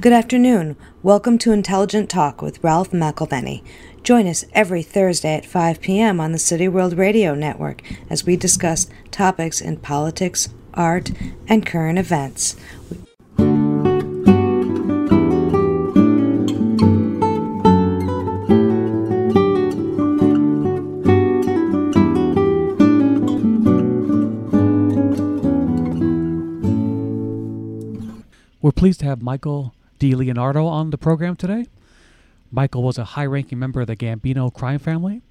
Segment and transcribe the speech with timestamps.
[0.00, 0.76] Good afternoon.
[1.02, 3.64] Welcome to Intelligent Talk with Ralph McElvenny.
[4.04, 6.20] Join us every Thursday at 5 p.m.
[6.20, 11.10] on the City World Radio Network as we discuss topics in politics, art,
[11.48, 12.54] and current events.
[28.62, 31.66] We're pleased to have Michael DiLeonardo on the program today.
[32.50, 35.22] Michael was a high ranking member of the Gambino crime family.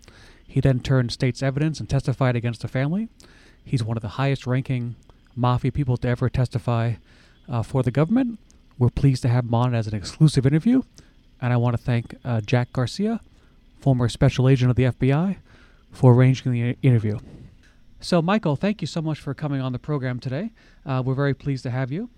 [0.48, 3.10] He then turned state's evidence and testified against the family.
[3.64, 4.96] He's one of the highest ranking
[5.36, 6.94] mafia people to ever testify
[7.50, 8.40] uh, for the government.
[8.78, 10.84] We're pleased to have him on as an exclusive interview.
[11.42, 13.20] And I want to thank uh, Jack Garcia,
[13.80, 15.38] former special agent of the FBI,
[15.92, 17.20] for arranging the interview.
[18.00, 20.52] So, Michael, thank you so much for coming on the program today.
[20.86, 22.10] Uh, we're very pleased to have you.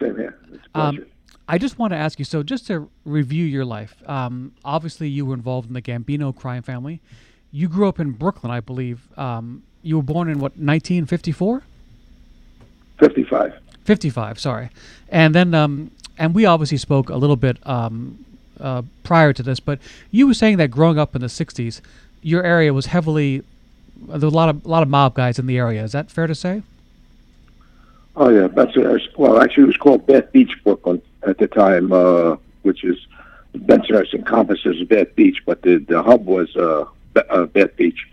[0.00, 0.38] Same here.
[0.52, 1.10] It's a Um, pleasure.
[1.48, 5.26] I just want to ask you so, just to review your life, um, obviously you
[5.26, 7.00] were involved in the Gambino crime family.
[7.50, 9.06] You grew up in Brooklyn, I believe.
[9.18, 11.62] Um, you were born in what, 1954?
[12.98, 13.54] 55.
[13.84, 14.70] 55, sorry.
[15.08, 18.24] And then, um, and we obviously spoke a little bit um,
[18.60, 21.80] uh, prior to this, but you were saying that growing up in the 60s,
[22.22, 23.42] your area was heavily,
[23.96, 25.82] there were a lot of, a lot of mob guys in the area.
[25.82, 26.62] Is that fair to say?
[28.14, 28.46] Oh, yeah.
[28.46, 28.76] That's
[29.16, 32.96] well, actually, it was called Bath Beach, Brooklyn at the time, uh, which is
[33.56, 36.84] Bensonhurst encompasses Bath Beach, but the, the hub was uh,
[37.16, 38.06] uh, Bath Beach,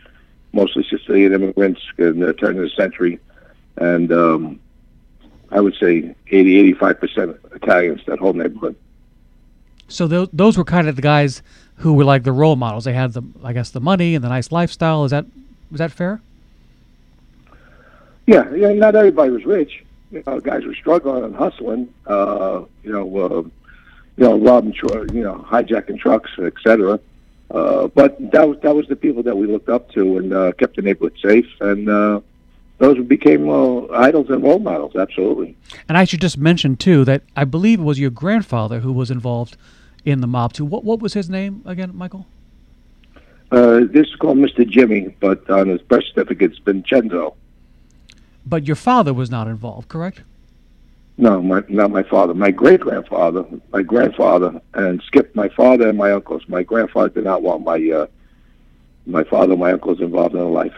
[0.54, 3.20] mostly Sicilian immigrants in the turn of the century.
[3.78, 4.60] And um,
[5.52, 8.76] I would say 80, 85% Italians, that whole neighborhood.
[9.88, 11.42] So those those were kind of the guys
[11.78, 12.84] who were like the role models.
[12.84, 15.04] They had the, I guess, the money and the nice lifestyle.
[15.04, 15.26] Is that
[15.72, 16.22] was that fair?
[18.28, 18.72] Yeah, yeah.
[18.74, 19.84] Not everybody was rich.
[20.12, 21.94] You know, guys were struggling and hustling.
[22.06, 23.42] Uh, you know, uh,
[24.18, 24.74] you know, robbing,
[25.14, 27.00] you know, hijacking trucks, et cetera.
[27.52, 30.52] Uh, but that was that was the people that we looked up to and uh,
[30.54, 32.20] kept the neighborhood safe, and uh,
[32.78, 34.96] those became uh, idols and role models.
[34.96, 35.56] Absolutely.
[35.88, 39.10] And I should just mention too that I believe it was your grandfather who was
[39.10, 39.58] involved
[40.06, 40.66] in the mob too.
[40.66, 42.28] What what was his name again, Michael?
[43.52, 44.68] Uh, this is called Mr.
[44.68, 47.36] Jimmy, but on his birth certificate it's Vincenzo.
[48.50, 50.24] But your father was not involved, correct?
[51.18, 52.34] No, my, not my father.
[52.34, 56.44] My great grandfather, my grandfather, and Skip, my father and my uncles.
[56.48, 58.08] My grandfather did not want my uh,
[59.06, 60.74] my father, and my uncles involved in the life.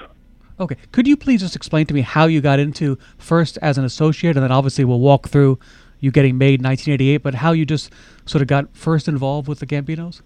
[0.60, 0.76] Okay.
[0.92, 4.36] Could you please just explain to me how you got into first as an associate,
[4.36, 5.58] and then obviously we'll walk through
[6.00, 7.92] you getting made in 1988, but how you just
[8.26, 10.22] sort of got first involved with the Gambinos?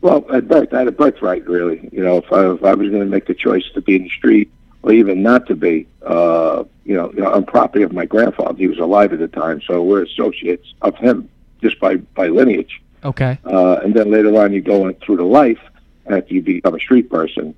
[0.00, 1.88] Well, at birth, I had a birthright, really.
[1.92, 4.04] You know, if I, if I was going to make the choice to be in
[4.04, 4.50] the street
[4.82, 8.56] or even not to be, uh, you know, you know, on property of my grandfather,
[8.56, 11.28] he was alive at the time, so we're associates of him
[11.60, 12.80] just by, by lineage.
[13.04, 13.38] Okay.
[13.44, 15.60] Uh, and then later on, you go in through the life
[16.06, 17.54] after you become a street person,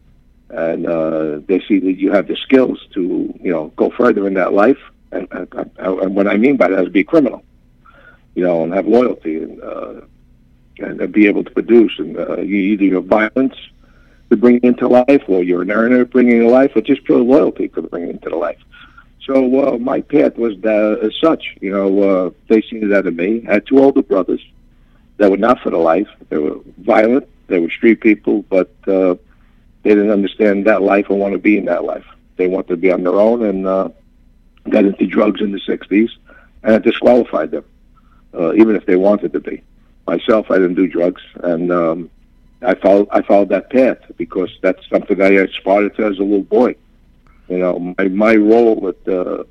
[0.48, 4.34] and uh, they see that you have the skills to, you know, go further in
[4.34, 4.78] that life.
[5.12, 7.42] And, and, and what I mean by that is be criminal,
[8.34, 10.00] you know, and have loyalty and uh,
[10.78, 11.98] and be able to produce.
[11.98, 13.56] And uh, you either your violence
[14.30, 17.68] to bring into life, or you're an earner bringing to life, or just pure loyalty
[17.68, 18.58] to bring into the life.
[19.24, 21.56] So uh, my path was uh, as such.
[21.60, 23.44] You know, uh, they seen out of me.
[23.48, 24.40] I had two older brothers
[25.18, 26.08] that were not for the life.
[26.30, 27.28] They were violent.
[27.48, 29.16] They were street people, but uh,
[29.82, 32.06] they didn't understand that life and want to be in that life.
[32.36, 33.90] They wanted to be on their own and uh,
[34.68, 36.10] got into drugs in the '60s,
[36.62, 37.64] and it disqualified them,
[38.32, 39.62] uh, even if they wanted to be.
[40.06, 42.10] Myself, I didn't do drugs, and um,
[42.62, 46.42] I followed I followed that path because that's something I aspired to as a little
[46.42, 46.74] boy.
[47.48, 49.44] You know, my my role at uh,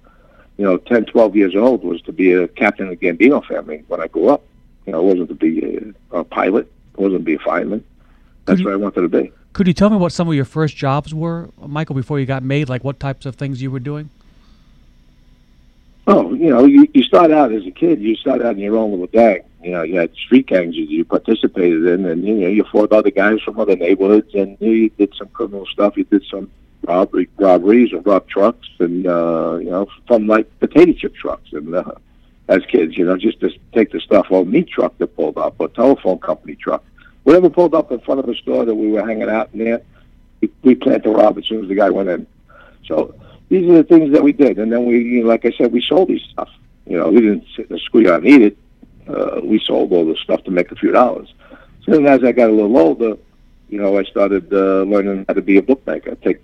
[0.58, 3.84] you know 10, 12 years old was to be a captain of the Gambino family
[3.88, 4.44] when I grew up.
[4.86, 6.72] You know, it wasn't to be a, a pilot.
[6.94, 7.84] It wasn't to be a fireman.
[8.46, 9.32] That's you- what I wanted to be.
[9.54, 12.44] Could you tell me what some of your first jobs were, Michael, before you got
[12.44, 12.70] made?
[12.70, 14.12] Like what types of things you were doing?
[16.08, 18.00] Oh, you know, you, you start out as a kid.
[18.00, 19.42] You start out in your own little gang.
[19.64, 23.12] You know, you had street gangs you participated in, and you know, you fought other
[23.12, 25.98] guys from other neighborhoods, and you did some criminal stuff.
[25.98, 26.50] You did some
[26.84, 31.76] robbery, robberies, and robbed trucks, and uh, you know, from like potato chip trucks, and
[31.76, 31.92] uh,
[32.48, 35.56] as kids, you know, just to take the stuff or meat truck that pulled up,
[35.60, 36.84] or telephone company truck,
[37.24, 39.82] whatever pulled up in front of a store that we were hanging out in there,
[40.42, 42.26] we, we planned to rob as soon as the guy went in.
[42.86, 43.14] So
[43.50, 45.72] these are the things that we did, and then we, you know, like I said,
[45.72, 46.50] we sold these stuff.
[46.86, 48.58] You know, we didn't sit in the schoolyard and eat it.
[49.10, 51.34] Uh, we sold all the stuff to make a few dollars.
[51.84, 53.18] So then, as I got a little older,
[53.70, 56.42] you know, I started uh, learning how to be a bookmaker, take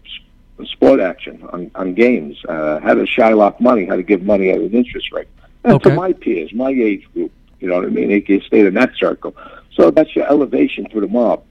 [0.63, 4.59] sport action on, on games, uh, how to Shylock money, how to give money at
[4.59, 5.27] an interest rate.
[5.63, 5.89] and Okay.
[5.89, 7.31] to my peers, my age group.
[7.59, 8.09] You know what I mean?
[8.09, 9.35] They can stay in that circle.
[9.73, 11.43] So that's your elevation to the mob.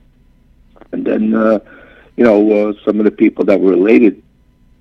[0.92, 1.58] And then, uh,
[2.16, 4.22] you know, uh, some of the people that were related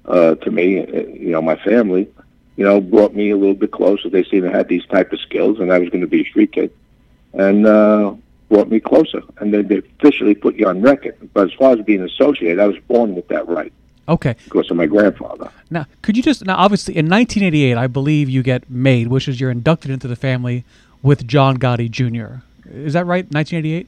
[0.05, 2.07] uh, to me, uh, you know, my family,
[2.55, 4.09] you know, brought me a little bit closer.
[4.09, 6.25] They seen I had these type of skills, and I was going to be a
[6.25, 6.71] street kid,
[7.33, 8.13] and uh,
[8.49, 9.21] brought me closer.
[9.37, 11.17] And then they officially put you on record.
[11.33, 13.73] But as far as being associated, I was born with that right
[14.07, 14.35] Okay.
[14.45, 15.49] because of my grandfather.
[15.69, 16.55] Now, could you just now?
[16.57, 20.63] Obviously, in 1988, I believe you get made, which is you're inducted into the family
[21.01, 22.41] with John Gotti Jr.
[22.69, 23.25] Is that right?
[23.31, 23.87] 1988.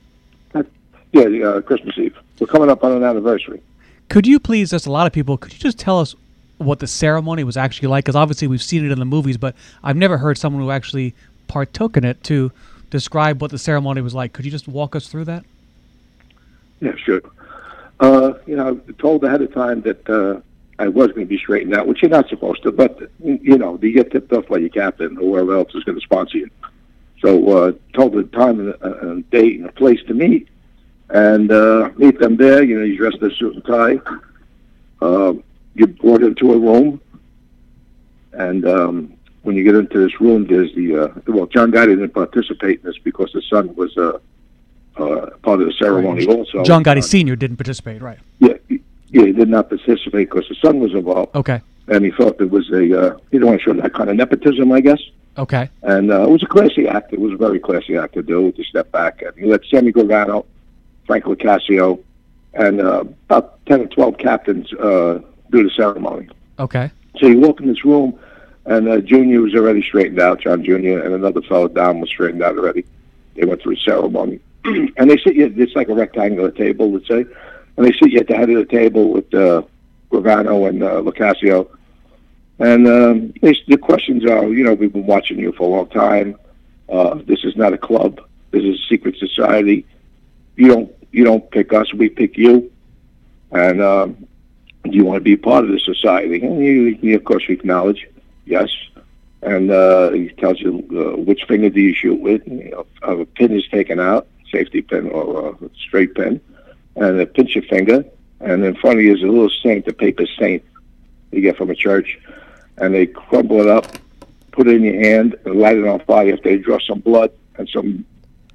[1.13, 2.17] Yeah, uh, Christmas Eve.
[2.39, 3.61] We're coming up on an anniversary.
[4.09, 6.13] Could you please, just a lot of people, could you just tell us
[6.57, 8.05] what the ceremony was actually like?
[8.05, 11.13] Because obviously we've seen it in the movies, but I've never heard someone who actually
[11.47, 12.51] partook in it to
[12.89, 14.33] describe what the ceremony was like.
[14.33, 15.45] Could you just walk us through that?
[16.79, 17.21] Yeah, sure.
[17.99, 20.41] Uh, you know, I told ahead of time that uh,
[20.79, 22.71] I was going to be straightened out, which you're not supposed to.
[22.71, 25.97] But you know, you get tipped off by your captain or whoever else is going
[25.97, 26.49] to sponsor you.
[27.21, 30.49] So uh, told the time and a, a date and a place to meet,
[31.09, 32.63] and uh, meet them there.
[32.63, 34.11] You know, you dressed in a suit and tie.
[35.01, 35.33] Uh,
[35.75, 36.99] you brought into a room,
[38.33, 39.13] and um,
[39.43, 42.85] when you get into this room, there's the uh, well, John Gotti didn't participate in
[42.85, 44.17] this because his son was uh,
[44.97, 46.63] uh, part of the ceremony also.
[46.63, 47.35] John Gotti Uh, Sr.
[47.35, 48.19] didn't participate, right?
[48.39, 51.61] yeah, he- yeah, he did not participate because the son was involved, Okay.
[51.87, 52.83] and he thought it was a
[53.13, 54.99] uh, he didn't want to show that kind of nepotism, I guess.
[55.37, 55.69] Okay.
[55.83, 57.11] And uh, it was a classy act.
[57.11, 59.21] It was a very classy act to do to step back.
[59.21, 60.45] And he let Sammy Gravano,
[61.05, 61.99] Frank Locascio,
[62.53, 65.19] and uh, about ten or twelve captains uh,
[65.55, 66.27] do the ceremony.
[66.59, 66.91] Okay.
[67.17, 68.19] So you walk in this room,
[68.65, 70.41] and uh, Junior was already straightened out.
[70.41, 72.85] John Junior and another fellow down was straightened out already.
[73.35, 75.53] They went through the ceremony, and they sit you.
[75.55, 77.25] It's like a rectangular table, let's say,
[77.77, 79.63] and they sit you at the head of the table with uh,
[80.11, 81.69] Gravano and uh, Locascio.
[82.57, 85.89] And um, they, the questions are, you know, we've been watching you for a long
[85.89, 86.37] time.
[86.87, 88.21] Uh, this is not a club.
[88.51, 89.85] This is a secret society.
[90.55, 91.93] You don't you don't pick us.
[91.93, 92.71] We pick you.
[93.51, 94.27] And um,
[94.91, 96.45] do you want to be part of the society?
[96.45, 98.07] And you, you of course, acknowledge
[98.45, 98.69] yes.
[99.41, 102.41] And uh, he tells you uh, which finger do you shoot with.
[102.47, 106.41] You know, a pin is taken out, safety pin or a straight pin,
[106.95, 108.03] and a pinch your finger.
[108.39, 110.63] And in front of you is a little saint, a paper saint
[111.31, 112.19] you get from a church,
[112.77, 113.85] and they crumble it up,
[114.51, 116.29] put it in your hand, and light it on fire.
[116.29, 118.05] If they draw some blood and some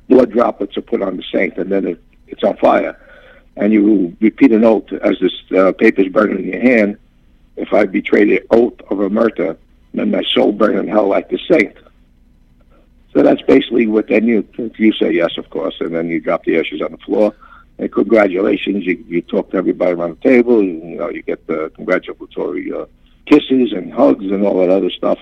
[0.08, 2.98] blood droplets are put on the saint, and then it, it's on fire.
[3.56, 6.98] And you repeat an oath as this uh, paper is burning in your hand.
[7.56, 9.58] If I betray the oath of a murder,
[9.92, 11.76] then my soul burn in hell like the saint.
[13.12, 14.48] So that's basically what then you
[14.78, 17.34] you say yes, of course, and then you drop the ashes on the floor.
[17.78, 20.62] And congratulations, you you talk to everybody around the table.
[20.62, 22.86] You, you know, you get the congratulatory uh,
[23.26, 25.18] kisses and hugs and all that other stuff.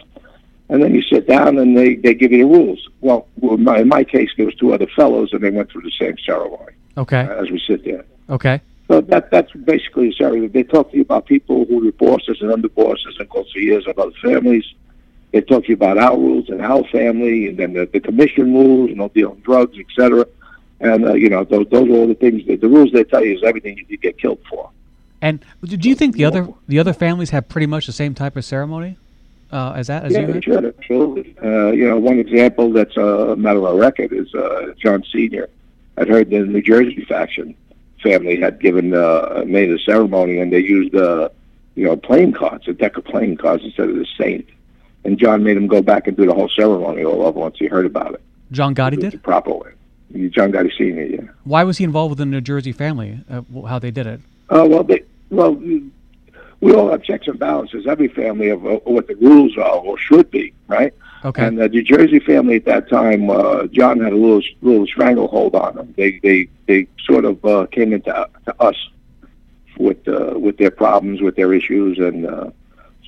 [0.68, 2.88] And then you sit down and they, they give you the rules.
[3.00, 5.82] Well, well my, in my case, there was two other fellows and they went through
[5.82, 7.20] the same ceremony Okay.
[7.20, 8.04] as we sit there.
[8.28, 8.60] Okay.
[8.88, 10.48] So that that's basically the ceremony.
[10.48, 13.98] They talk to you about people who were bosses and under bosses and consiglieres of
[13.98, 14.64] other families.
[15.32, 18.54] They talk to you about our rules and our family, and then the, the commission
[18.54, 20.26] rules, you know, dealing drugs, etc.
[20.80, 22.46] And uh, you know, those those are all the things.
[22.46, 24.70] That, the rules they tell you is everything you could get killed for.
[25.20, 28.36] And do you think the other the other families have pretty much the same type
[28.36, 28.96] of ceremony
[29.52, 31.34] uh, as that as yeah, you sure, absolutely.
[31.42, 35.50] Uh, you know, one example that's a matter of record is uh, John Senior.
[35.96, 37.54] I'd heard the New Jersey faction
[38.02, 41.28] family had given uh, made a ceremony, and they used uh,
[41.74, 44.48] you know playing cards, a deck of playing cards instead of the saint.
[45.04, 47.66] And John made him go back and do the whole ceremony all over once he
[47.66, 48.22] heard about it.
[48.50, 49.12] John Gotti did.
[49.12, 49.72] the proper way.
[50.30, 51.20] John Gotti Senior, yeah.
[51.44, 53.20] Why was he involved with the New Jersey family?
[53.30, 54.20] Uh, how they did it?
[54.48, 55.54] Uh, well, they, well,
[56.60, 57.86] we all have checks and balances.
[57.86, 60.94] Every family of uh, what the rules are or should be, right?
[61.24, 61.44] Okay.
[61.46, 65.54] And the New Jersey family at that time, uh, John had a little little stranglehold
[65.54, 65.94] on them.
[65.96, 68.10] They they they sort of uh, came into
[68.46, 68.76] to us
[69.78, 72.50] with uh, with their problems, with their issues, and uh,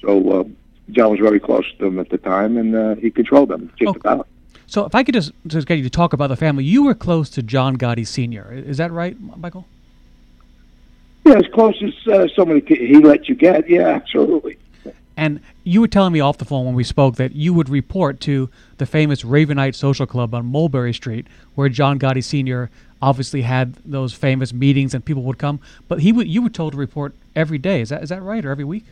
[0.01, 0.45] so uh,
[0.91, 3.91] John was very close to them at the time, and uh, he controlled them, kicked
[3.91, 3.93] Oh.
[3.93, 4.27] them out.
[4.67, 6.95] so if I could just just get you to talk about the family, you were
[6.95, 8.53] close to John Gotti Sr.
[8.53, 9.67] Is that right, Michael?
[11.25, 13.69] Yeah, as close as uh, somebody he let you get.
[13.69, 14.59] Yeah, absolutely.
[15.21, 18.21] And you were telling me off the phone when we spoke that you would report
[18.21, 18.49] to
[18.79, 22.71] the famous Ravenite Social Club on Mulberry Street, where John Gotti Sr.
[23.03, 25.61] obviously had those famous meetings and people would come.
[25.89, 27.83] But he would, you were told to report every day.
[27.83, 28.87] Is that is that right, or every week?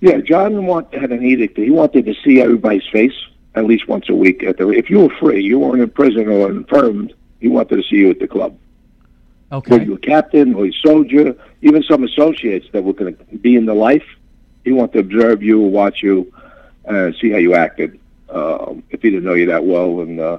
[0.00, 1.56] Yeah, John want, had an edict.
[1.56, 3.14] He wanted to see everybody's face
[3.54, 4.42] at least once a week.
[4.42, 7.82] At the, if you were free, you weren't in prison or infirmed, he wanted to
[7.84, 8.54] see you at the club.
[9.50, 9.70] Okay.
[9.70, 13.56] Whether you were captain or a soldier, even some associates that were going to be
[13.56, 14.04] in the life,
[14.64, 16.32] he wanted to observe you, watch you,
[16.84, 17.98] and see how you acted.
[18.30, 20.38] Um, if he didn't know you that well, and uh,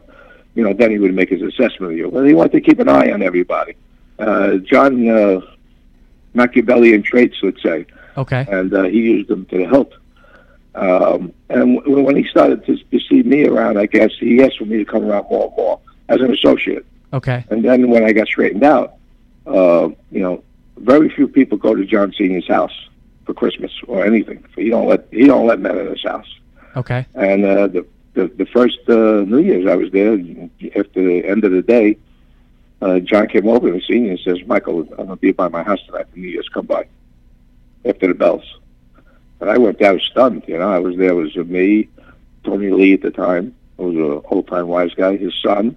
[0.56, 2.10] you know, then he would make his assessment of you.
[2.10, 3.76] Well, he wanted to keep an eye on everybody.
[4.20, 5.42] Uh, John uh,
[6.34, 7.86] Machiavellian traits, let's say,
[8.18, 8.46] Okay.
[8.50, 9.94] and uh, he used them to help.
[10.76, 14.58] Um, and w- when he started to, to see me around, I guess he asked
[14.58, 16.86] for me to come around more and more as an associate.
[17.12, 17.46] Okay.
[17.50, 18.96] And then when I got straightened out,
[19.46, 20.44] uh, you know,
[20.78, 22.74] very few people go to John Senior's house
[23.26, 24.44] for Christmas or anything.
[24.56, 26.28] He don't let he don't let men in his house.
[26.76, 27.06] Okay.
[27.16, 31.44] And uh, the, the the first uh, New Year's I was there, after the end
[31.44, 31.98] of the day,
[32.82, 35.82] uh, John came over to me and says, "Michael, I'm gonna be by my house
[35.86, 36.50] tonight for New Year's.
[36.50, 36.88] Come by
[37.86, 38.60] after the bells."
[39.40, 40.44] And I went down stunned.
[40.48, 41.12] You know, I was there.
[41.12, 41.90] It was me,
[42.44, 43.56] Tony Lee at the time.
[43.78, 45.18] It was a old time wise guy.
[45.18, 45.76] His son,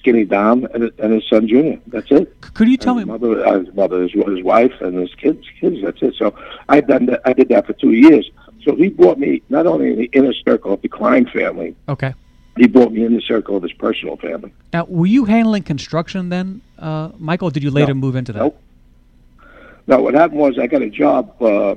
[0.00, 1.78] Skinny Dom, and, and his son Junior.
[1.86, 2.40] That's it.
[2.54, 3.12] Could you tell his me?
[3.12, 5.46] mother, uh, his mother, his, his wife, and his kids.
[5.60, 5.76] Kids.
[5.84, 6.14] That's it.
[6.18, 6.34] So
[6.68, 7.20] I done that.
[7.24, 8.28] I did that for two years.
[8.64, 12.14] So he brought me not only in the inner circle of the Klein family, Okay.
[12.56, 14.52] he brought me in the circle of his personal family.
[14.72, 17.50] Now, were you handling construction then, uh, Michael?
[17.50, 18.00] Did you later No.
[18.00, 18.40] move into that?
[18.40, 18.60] Nope.
[19.86, 21.74] No, what happened was I got a job uh,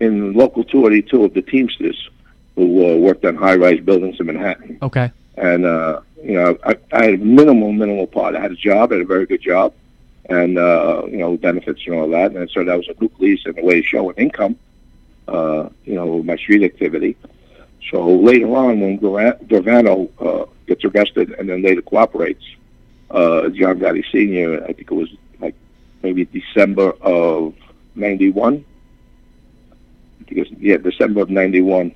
[0.00, 2.08] in local 282 of the Teamsters,
[2.56, 4.78] who uh, worked on high-rise buildings in Manhattan.
[4.82, 5.10] Okay.
[5.36, 8.34] And uh, you know, I, I had minimal, minimal part.
[8.34, 9.74] I had a job, I had a very good job,
[10.26, 12.32] and uh, you know, benefits and all that.
[12.32, 14.56] And so that was a nucleus and a way of showing income,
[15.28, 17.16] uh, you know, my street activity.
[17.90, 22.44] So later on, when Gra- Gravano uh, gets arrested and then later cooperates,
[23.10, 25.08] uh, John Gotti Sr., I think it was
[25.40, 25.54] like
[26.02, 27.54] maybe December of
[27.96, 28.64] 91.
[30.20, 31.92] I think it was, yeah, December of 91.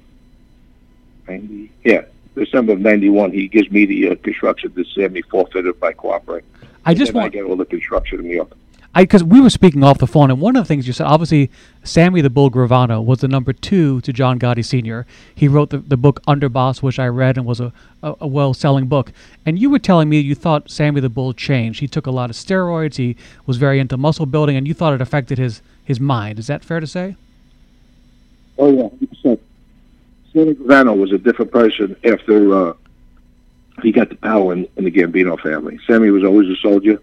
[1.29, 2.05] 90, yeah,
[2.37, 6.49] December of '91, he gives me the uh, construction to send me forfeited by cooperating.
[6.85, 8.53] I just want to get all the construction in New York.
[8.97, 11.07] I because we were speaking off the phone, and one of the things you said,
[11.07, 11.51] obviously,
[11.85, 15.05] Sammy the Bull Gravano was the number two to John Gotti Sr.
[15.35, 18.55] He wrote the, the book Underboss, which I read and was a, a, a well
[18.55, 19.13] selling book.
[19.45, 21.81] And you were telling me you thought Sammy the Bull changed.
[21.81, 22.97] He took a lot of steroids.
[22.97, 26.39] He was very into muscle building, and you thought it affected his his mind.
[26.39, 27.17] Is that fair to say?
[28.57, 29.43] Oh yeah, percent.
[30.37, 32.75] Sammy Gravano was a different person after uh,
[33.83, 35.81] he got the power in, in the Gambino family.
[35.87, 37.01] Sammy was always a soldier.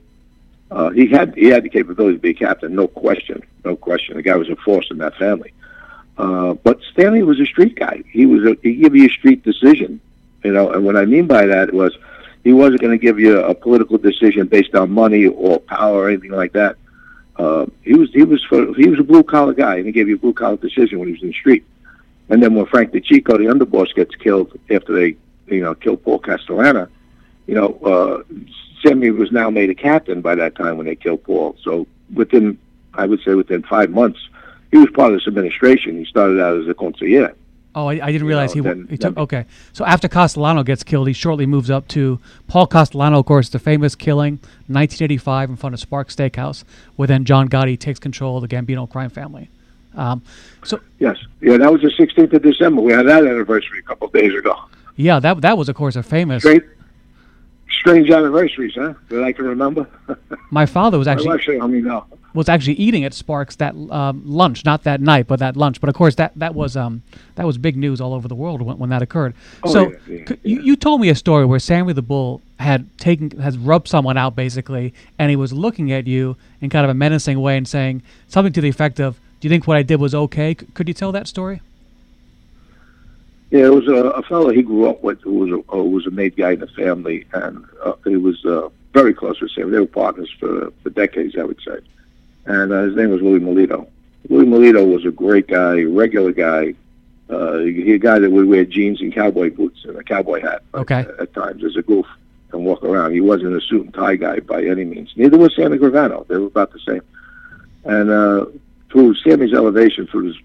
[0.69, 4.17] Uh, he had he had the capability to be a captain, no question, no question.
[4.17, 5.51] The guy was a force in that family.
[6.15, 8.03] Uh, but Stanley was a street guy.
[8.11, 9.99] He was he give you a street decision,
[10.43, 10.71] you know.
[10.71, 11.97] And what I mean by that was
[12.43, 16.09] he wasn't going to give you a political decision based on money or power or
[16.09, 16.75] anything like that.
[17.35, 20.07] Uh, he was he was for, he was a blue collar guy, and he gave
[20.07, 21.65] you a blue collar decision when he was in the street.
[22.33, 26.17] And then when Frank DeCicco, the underboss, gets killed after they you know kill Paul
[26.17, 26.87] Castellano,
[27.45, 28.23] you know uh,
[28.81, 31.55] Sammy was now made a captain by that time when they killed Paul.
[31.63, 32.57] So within
[32.95, 34.19] I would say within five months,
[34.71, 35.95] he was part of this administration.
[35.99, 37.35] He started out as a consigliere.
[37.75, 39.13] Oh, I, I didn't realize know, he, then- he took.
[39.13, 43.19] then- Okay, so after Castellano gets killed, he shortly moves up to Paul Castellano.
[43.19, 44.33] Of course, the famous killing,
[44.67, 46.63] 1985, in front of Spark Steakhouse,
[46.95, 49.49] where then John Gotti takes control of the Gambino crime family.
[49.95, 50.21] Um,
[50.63, 52.81] so Yes, yeah, that was the 16th of December.
[52.81, 54.55] We had that anniversary a couple of days ago.
[54.95, 56.43] yeah, that that was of course a famous.
[56.43, 56.63] Strange,
[57.69, 58.93] strange anniversaries, huh?
[59.09, 59.87] That I can remember.
[60.51, 62.05] My father was Actually, actually actually, I mean, no.
[62.33, 65.79] was actually eating at Sparks that um, lunch, not that night, but that lunch.
[65.81, 67.01] But of course, that that was um,
[67.35, 69.33] that was big news all over the world when, when that occurred.
[69.63, 72.41] Oh, so yeah, yeah, c- You, you told me a story where Sammy the Bull
[72.59, 76.85] had taken has rubbed someone out basically, and he was looking at you in kind
[76.85, 79.75] of a menacing way and saying something to the effect of, "Do you think what
[79.75, 81.59] I did was okay?" C- could you tell that story?
[83.51, 86.07] Yeah, it was a, a fellow he grew up with who was a, who was
[86.07, 89.69] a made guy in the family, and uh, he was uh, very close with Sam.
[89.69, 91.79] They were partners for, for decades, I would say.
[92.45, 93.85] And uh, his name was Louis Milito.
[94.29, 96.73] Louis Milito was a great guy, regular guy.
[97.29, 100.63] Uh, he a guy that would wear jeans and cowboy boots and a cowboy hat
[100.73, 100.99] Okay.
[100.99, 102.07] at, at times as a goof
[102.53, 103.11] and walk around.
[103.11, 105.11] He wasn't a suit and tie guy by any means.
[105.17, 106.25] Neither was Sammy Gravano.
[106.27, 107.01] They were about the same.
[107.83, 108.45] And uh,
[108.93, 110.37] through Sammy's elevation, through his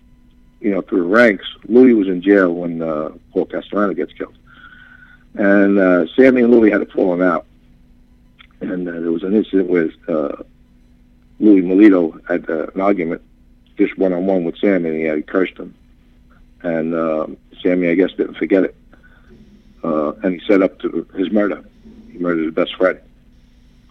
[0.61, 1.45] you know, through the ranks.
[1.69, 4.37] Louis was in jail when uh, Paul Castellano gets killed,
[5.35, 7.45] and uh, Sammy and Louis had a falling out.
[8.61, 10.43] And uh, there was an incident where uh,
[11.39, 13.23] Louis Milito had uh, an argument,
[13.77, 15.75] just one on one with Sammy, and he had cursed him.
[16.63, 17.29] And uh,
[17.63, 18.75] Sammy, I guess, didn't forget it,
[19.85, 21.63] uh, and he set up to his murder.
[22.11, 22.99] He murdered his best friend.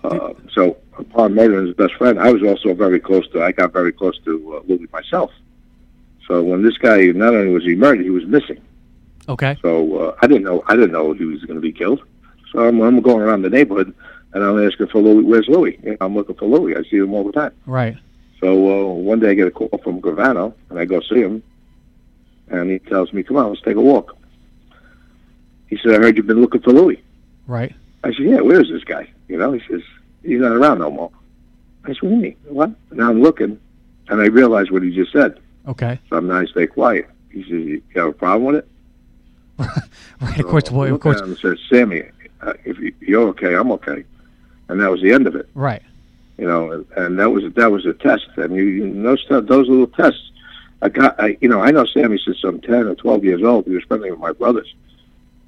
[0.07, 3.43] Uh, so upon murdering his best friend, I was also very close to.
[3.43, 5.31] I got very close to uh, Louis myself.
[6.27, 8.61] So when this guy not only was he murdered, he was missing.
[9.29, 9.57] Okay.
[9.61, 12.01] So uh, I didn't know I didn't know he was going to be killed.
[12.51, 13.93] So I'm, I'm going around the neighborhood
[14.33, 15.23] and I'm asking for Louis.
[15.23, 15.79] Where's Louis?
[15.83, 16.75] Know, I'm looking for Louis.
[16.75, 17.53] I see him all the time.
[17.65, 17.97] Right.
[18.39, 21.43] So uh, one day I get a call from Gravano and I go see him,
[22.49, 24.17] and he tells me, "Come on, let's take a walk."
[25.67, 27.01] he said, I heard you've been looking for Louis.
[27.45, 27.75] Right.
[28.03, 29.09] I said, yeah, where is this guy?
[29.27, 29.81] You know, he says,
[30.27, 31.11] he's not around no more.
[31.85, 32.35] I said, what do you mean?
[32.45, 32.71] What?
[32.91, 33.59] Now I'm looking,
[34.09, 35.39] and I realized what he just said.
[35.67, 35.99] Okay.
[36.09, 37.09] So I'm now I stay quiet.
[37.31, 38.67] He says, you have a problem with it?
[40.21, 40.39] right.
[40.39, 40.67] Of course.
[40.67, 41.21] So Well, of course.
[41.21, 42.03] and said, Sammy,
[42.41, 44.03] uh, if you- you're okay, I'm okay.
[44.69, 45.49] And that was the end of it.
[45.55, 45.81] Right.
[46.37, 48.27] you know, and, and that was that was a test.
[48.35, 50.31] And you, you know, those little tests.
[50.79, 53.65] I got, I, you know, I know Sammy since I'm ten or twelve years old.
[53.65, 54.71] He was friendly with my brothers.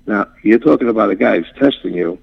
[0.07, 2.17] Now you're talking about a guy who's testing you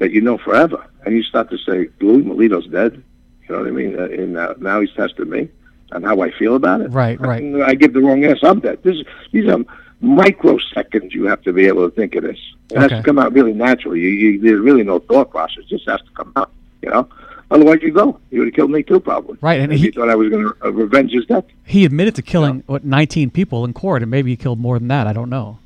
[0.00, 3.00] that you know forever, and you start to say, Louis Milito's dead.
[3.48, 3.98] You know what I mean?
[3.98, 5.48] Uh, And uh, now he's testing me
[5.92, 6.88] and how I feel about it.
[6.90, 7.20] Right.
[7.20, 7.42] Right.
[7.42, 8.46] And I give the wrong answer.
[8.46, 8.82] I'm dead.
[8.82, 9.58] This, is- these are
[10.02, 12.38] microseconds you have to be able to think of this.
[12.70, 14.00] It has to come out really naturally.
[14.00, 15.64] You, you, there's really no thought process.
[15.64, 16.50] It just has to come out.
[16.82, 17.08] You know.
[17.50, 18.18] Otherwise, you go.
[18.30, 19.36] You would have killed me too, probably.
[19.40, 21.44] Right, and he- you thought I was going to uh, revenge his death.
[21.64, 24.88] He admitted to killing what 19 people in court, and maybe he killed more than
[24.88, 25.06] that.
[25.08, 25.58] I don't know.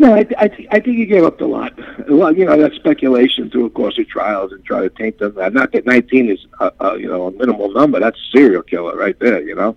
[0.00, 1.72] No, I, I, thi- I think he gave up a lot.
[2.08, 5.34] Well, you know, that's speculation through a course of trials and try to taint them.
[5.52, 7.98] Not that 19 is, uh, uh, you know, a minimal number.
[7.98, 9.76] That's a serial killer right there, you know.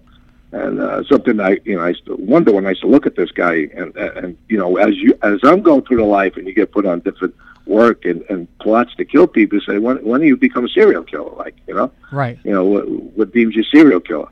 [0.51, 3.05] And uh, something I, you know, I used to wonder when I used to look
[3.07, 6.35] at this guy, and and you know, as you as I'm going through the life,
[6.35, 7.33] and you get put on different
[7.65, 10.69] work and, and plots to kill people, you say, when when do you become a
[10.69, 11.31] serial killer?
[11.37, 12.37] Like, you know, Right.
[12.43, 14.27] you know, what, what deems you a serial killer?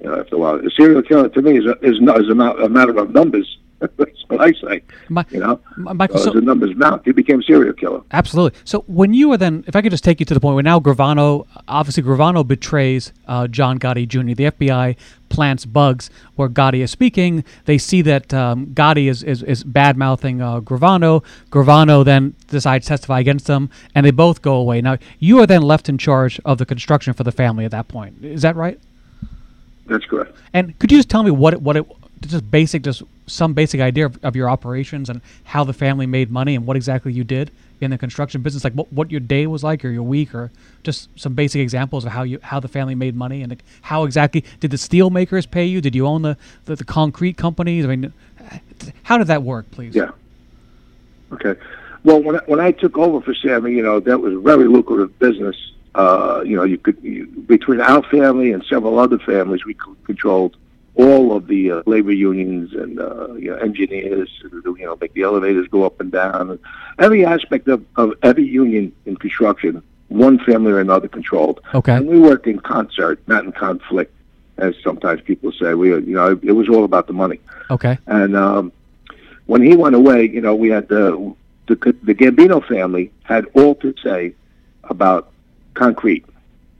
[0.00, 2.28] You know, after a while, a serial killer to me is a, is not is
[2.28, 3.58] a, ma- a matter of numbers.
[3.80, 4.82] That's what I say.
[5.08, 7.02] My, You know, Michael, uh, so- the numbers mount.
[7.04, 8.02] He became a serial killer.
[8.12, 8.58] Absolutely.
[8.64, 10.62] So when you were then, if I could just take you to the point where
[10.62, 14.34] now Gravano, obviously Gravano betrays uh, John Gotti Jr.
[14.34, 14.96] The FBI
[15.28, 17.44] plants bugs where Gotti is speaking.
[17.64, 21.24] They see that um, Gotti is, is, is bad mouthing uh, Gravano.
[21.50, 24.80] Gravano then decides to testify against them, and they both go away.
[24.80, 27.88] Now you are then left in charge of the construction for the family at that
[27.88, 28.24] point.
[28.24, 28.78] Is that right?
[29.86, 30.36] That's correct.
[30.52, 31.86] And could you just tell me what it, what it,
[32.30, 36.30] just basic, just some basic idea of, of your operations and how the family made
[36.30, 37.50] money and what exactly you did
[37.80, 40.50] in the construction business, like what, what your day was like or your week, or
[40.82, 44.44] just some basic examples of how you how the family made money and how exactly
[44.60, 45.80] did the steel makers pay you?
[45.80, 47.84] Did you own the, the, the concrete companies?
[47.84, 48.12] I mean,
[49.02, 49.94] how did that work, please?
[49.94, 50.10] Yeah.
[51.32, 51.60] Okay.
[52.04, 54.68] Well, when I, when I took over for Sammy, you know, that was a very
[54.68, 55.56] lucrative business.
[55.94, 60.56] Uh, you know, you could you, between our family and several other families, we controlled
[60.96, 64.30] all of the uh, labor unions and uh, you know, engineers.
[64.42, 66.58] You know, make the elevators go up and down.
[66.98, 71.60] Every aspect of, of every union in construction, one family or another controlled.
[71.74, 71.94] Okay.
[71.94, 74.14] And we worked in concert, not in conflict,
[74.58, 75.74] as sometimes people say.
[75.74, 77.40] We, you know, it was all about the money.
[77.70, 77.98] Okay.
[78.06, 78.72] And um,
[79.46, 81.34] when he went away, you know, we had the,
[81.66, 84.34] the the Gambino family had all to say
[84.84, 85.32] about
[85.74, 86.24] concrete.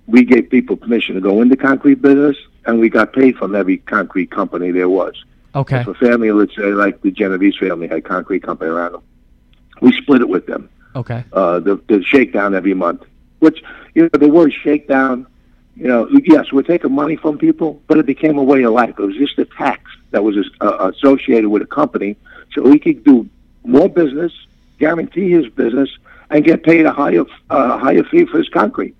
[0.06, 3.78] We gave people permission to go into concrete business, and we got paid from every
[3.78, 5.24] concrete company there was.
[5.54, 5.80] Okay.
[5.80, 9.02] If a family, let's say, like the Genovese family, had concrete company around them,
[9.80, 10.68] we split it with them.
[10.96, 11.24] Okay.
[11.32, 13.02] Uh, the the shakedown every month,
[13.38, 13.62] which
[13.94, 15.26] you know the word shakedown.
[15.76, 18.94] You know, yes, we're taking money from people, but it became a way of life.
[18.96, 22.16] It was just a tax that was uh, associated with a company,
[22.52, 23.28] so he could do
[23.64, 24.32] more business,
[24.78, 25.90] guarantee his business,
[26.30, 28.94] and get paid a higher uh, higher fee for his concrete.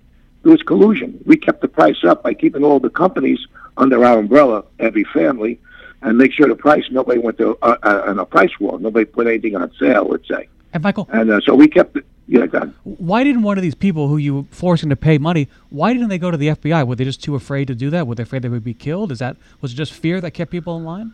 [0.45, 1.19] It was collusion.
[1.25, 3.39] We kept the price up by keeping all the companies
[3.77, 5.59] under our umbrella, every family,
[6.03, 8.79] and make sure the price nobody went to uh, uh, on a price war.
[8.79, 10.07] Nobody put anything on sale.
[10.07, 12.05] Let's say, And Michael, and uh, so we kept it.
[12.27, 12.73] Yeah, ahead.
[12.83, 16.09] why didn't one of these people who you were forcing to pay money, why didn't
[16.09, 16.87] they go to the FBI?
[16.87, 18.07] Were they just too afraid to do that?
[18.07, 19.11] Were they afraid they would be killed?
[19.11, 21.13] Is that was it just fear that kept people in line?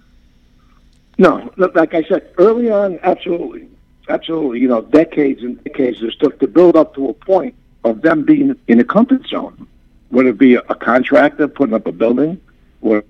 [1.17, 3.69] No, like I said early on, absolutely,
[4.09, 4.59] absolutely.
[4.59, 8.23] You know, decades and decades this took to build up to a point of them
[8.23, 9.67] being in a comfort zone.
[10.09, 12.41] Whether it be a, contractor putting up a building,
[12.81, 13.03] or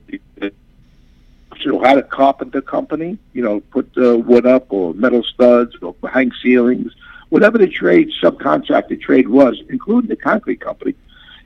[1.63, 5.75] you know, had a carpenter company, you know, put the wood up or metal studs
[5.81, 6.93] or hang ceilings,
[7.29, 10.95] whatever the trade subcontractor trade was, including the concrete company.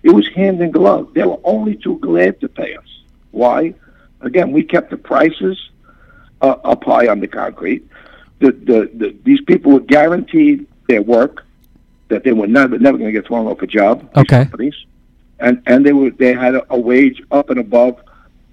[0.03, 1.13] It was hand in glove.
[1.13, 3.01] They were only too glad to pay us.
[3.31, 3.73] Why?
[4.21, 5.69] Again, we kept the prices
[6.41, 7.87] uh, up high on the concrete.
[8.39, 11.45] The, the, the, these people were guaranteed their work,
[12.09, 14.09] that they were never, never going to get thrown off a job.
[14.15, 14.43] Okay.
[14.43, 14.75] Companies,
[15.39, 17.99] and and they were they had a, a wage up and above,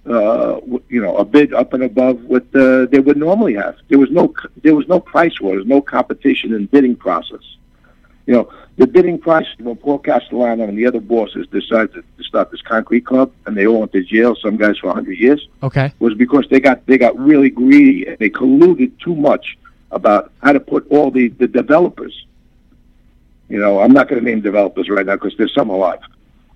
[0.07, 3.77] uh, you know, a bid up and above what uh, they would normally have.
[3.89, 5.53] There was no there was no price war.
[5.53, 7.43] There was no competition in bidding process.
[8.27, 12.25] You know, the bidding price when Paul Castellano and the other bosses decided to, to
[12.25, 14.37] start this concrete club, and they all went to jail.
[14.37, 15.93] Some guys for 100 years Okay.
[15.99, 19.59] was because they got they got really greedy and they colluded too much
[19.91, 22.27] about how to put all the the developers.
[23.53, 26.01] You know, I'm not going to name developers right now because there's some alive,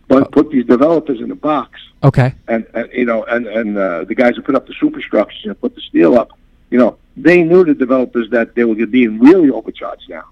[0.09, 2.33] but put these developers in a box Okay.
[2.49, 5.61] and, and you know and and uh, the guys who put up the superstructures and
[5.61, 6.31] put the steel up.
[6.71, 10.25] You know, they knew the developers that they were being really overcharged now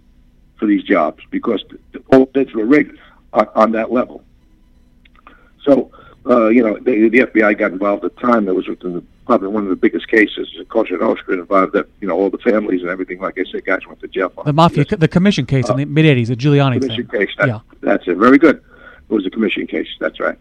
[0.57, 2.99] for these jobs because the, the bids were rigged
[3.35, 4.25] on, on that level.
[5.65, 5.91] So,
[6.25, 8.49] uh, you know, the, the FBI got involved at the time.
[8.49, 10.49] It was within the, probably one of the biggest cases.
[10.69, 13.21] Cosa Nostra involved that, you know, all the families and everything.
[13.21, 14.99] Like I said, guys went to jail for The mafia, this.
[14.99, 17.27] the commission case in the mid 80s, the Giuliani commission thing.
[17.27, 17.35] case.
[17.39, 17.61] That, Yeah.
[17.81, 18.17] That's it.
[18.17, 18.57] Very good.
[18.57, 19.89] It was a commission case.
[20.01, 20.39] That's right.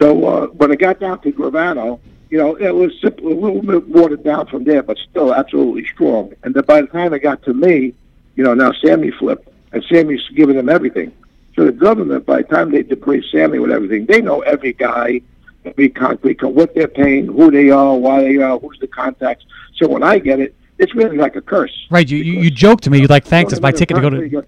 [0.00, 3.62] So uh, when it got down to Gravano, you know, it was simple, a little
[3.62, 6.32] bit watered down from there, but still absolutely strong.
[6.42, 7.94] And then by the time it got to me,
[8.34, 11.12] you know, now Sammy flipped, and Sammy's giving them everything.
[11.54, 15.20] So the government, by the time they debrief Sammy with everything, they know every guy,
[15.64, 19.44] every concrete, co- what they're paying, who they are, why they are, who's the contacts.
[19.76, 21.86] So when I get it, it's really like a curse.
[21.90, 22.08] Right.
[22.08, 22.98] You, you, you joked to me.
[22.98, 24.28] You're like, thanks, it's my ticket to go to.
[24.28, 24.44] you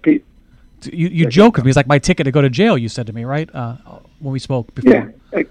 [0.91, 1.71] You, joke with me.
[1.71, 3.49] It's like my ticket to go to jail, you said to me, right?
[3.53, 3.77] Uh,
[4.19, 5.13] when we spoke before.
[5.33, 5.43] Yeah,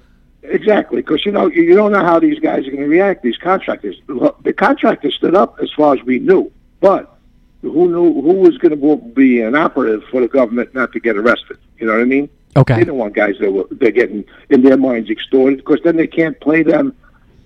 [0.42, 0.98] exactly.
[0.98, 3.22] Because you know you you don't know how these guys are going to react.
[3.22, 7.18] These contractors, the contractors stood up as far as we knew, but
[7.62, 11.16] who knew who was going to be an operative for the government not to get
[11.16, 11.59] arrested?
[11.79, 12.29] You know what I mean?
[12.76, 16.06] They don't want guys that were they're getting in their minds extorted because then they
[16.06, 16.94] can't play them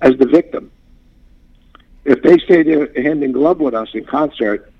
[0.00, 0.70] as the victim.
[2.04, 4.72] If they say they're hand in glove with us in concert,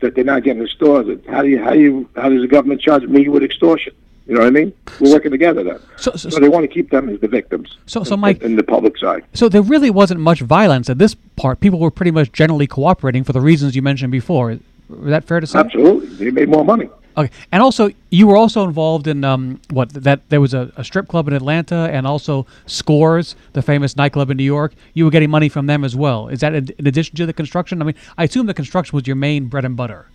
[0.00, 2.80] that they're not getting extorted, how do you how do you how does the government
[2.80, 3.94] charge me with extortion?
[4.26, 4.72] You know what I mean?
[5.00, 5.78] We're working together then.
[5.96, 7.76] So, so, So they want to keep them as the victims.
[7.84, 9.22] So- so Mike- in the public side.
[9.34, 11.60] So there really wasn't much violence at this part.
[11.60, 14.52] People were pretty much generally cooperating for the reasons you mentioned before.
[14.52, 15.58] Is that fair to say?
[15.58, 16.88] Absolutely, they made more money.
[17.16, 17.30] Okay.
[17.52, 21.06] And also, you were also involved in um, what that there was a, a strip
[21.06, 24.74] club in Atlanta and also Scores, the famous nightclub in New York.
[24.94, 26.28] You were getting money from them as well.
[26.28, 27.80] Is that in addition to the construction?
[27.80, 30.08] I mean, I assume the construction was your main bread and butter.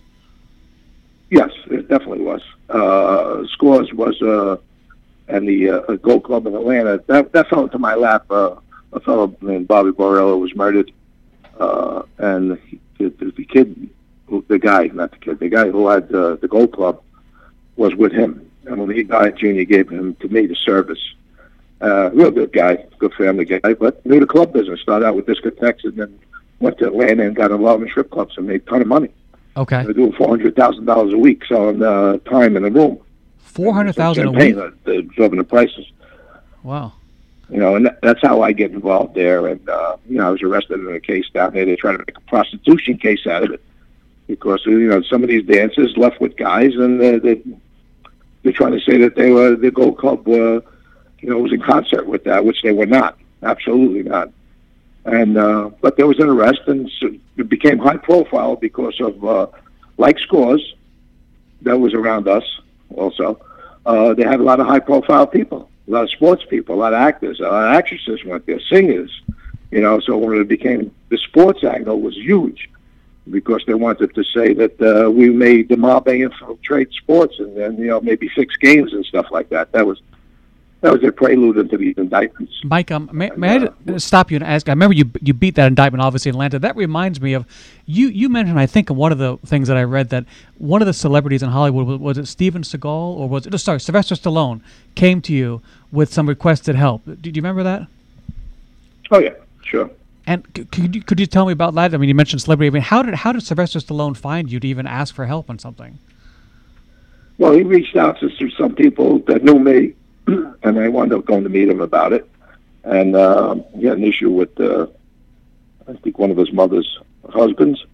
[1.30, 2.42] Yes, it definitely was.
[2.68, 4.56] Uh, Scores was, uh,
[5.28, 7.02] and the uh, Gold Club in Atlanta.
[7.06, 8.30] That that fell into my lap.
[8.30, 8.56] Uh,
[8.92, 10.90] a fellow named Bobby Borriello was murdered,
[11.58, 12.58] uh, and
[12.98, 13.88] the, the, the kid,
[14.30, 17.02] who, the guy, not the kid, the guy who had uh, the Gold Club,
[17.76, 18.50] was with him.
[18.64, 21.00] And when he died, Junior gave him to me the service.
[21.82, 24.80] Uh, real good guy, good family guy, but knew the club business.
[24.80, 26.18] Started out with discotheques and then
[26.60, 29.08] went to Atlanta and got involved in strip clubs and made a ton of money.
[29.56, 29.82] Okay.
[29.82, 33.00] They're doing four hundred thousand dollars a week selling uh, time in a room.
[33.38, 34.56] Four hundred thousand a week.
[34.84, 35.90] They're dropping the prices.
[36.62, 36.92] Wow.
[37.48, 39.46] You know, and that, that's how I get involved there.
[39.46, 41.64] And uh, you know, I was arrested in a case down there.
[41.64, 43.62] They try to make a prostitution case out of it
[44.30, 47.42] because you know some of these dancers left with guys, and uh, they
[48.42, 50.60] they're trying to say that they were the Gold Club, uh,
[51.18, 53.18] you know, was in concert with that, which they were not.
[53.42, 54.30] Absolutely not.
[55.04, 56.88] And uh, but there was an arrest, and
[57.36, 59.46] it became high profile because of uh,
[59.98, 60.74] like scores
[61.62, 62.44] that was around us.
[62.94, 63.40] Also,
[63.84, 66.80] uh, they had a lot of high profile people, a lot of sports people, a
[66.84, 69.10] lot of actors, a lot of actresses went there, singers.
[69.72, 72.68] You know, so when it became the sports angle was huge
[73.30, 77.76] because they wanted to say that uh, we made the mob infiltrate sports and then
[77.76, 79.72] you know maybe fix games and stuff like that.
[79.72, 80.00] That was
[80.80, 82.54] that was their prelude into these indictments.
[82.64, 84.68] Mike, um, may, may I stop you and ask?
[84.68, 86.58] I remember you you beat that indictment, obviously in Atlanta.
[86.58, 87.44] That reminds me of
[87.84, 88.08] you.
[88.08, 90.24] You mentioned, I think, one of the things that I read that
[90.58, 93.58] one of the celebrities in Hollywood was, was it Steven Seagal or was it?
[93.58, 94.62] Sorry, Sylvester Stallone
[94.94, 95.60] came to you
[95.92, 97.02] with some requested help.
[97.04, 97.86] Do you remember that?
[99.10, 99.90] Oh yeah, sure.
[100.30, 101.92] And could you, could you tell me about that?
[101.92, 102.68] I mean, you mentioned celebrity.
[102.68, 105.50] I mean, how did how did Sylvester Stallone find you to even ask for help
[105.50, 105.98] on something?
[107.38, 109.94] Well, he reached out to some people that knew me,
[110.62, 112.30] and I wound up going to meet him about it.
[112.84, 114.86] And uh, he had an issue with, uh,
[115.88, 117.84] I think, one of his mother's husbands,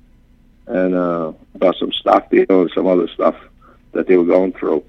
[0.66, 3.36] and uh, about some stock deal and some other stuff
[3.92, 4.84] that they were going through.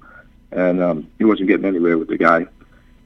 [0.52, 2.44] And um, he wasn't getting anywhere with the guy.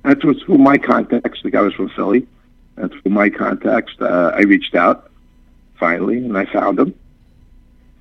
[0.03, 2.27] And through, through my contacts, the guy was from Philly,
[2.77, 5.11] and through my contacts, uh, I reached out
[5.79, 6.95] finally, and I found him.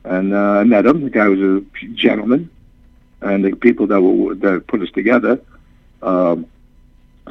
[0.04, 1.04] And uh, I met him.
[1.04, 1.62] The guy was a
[1.94, 2.50] gentleman
[3.22, 5.40] and the people that were that put us together
[6.02, 6.46] um,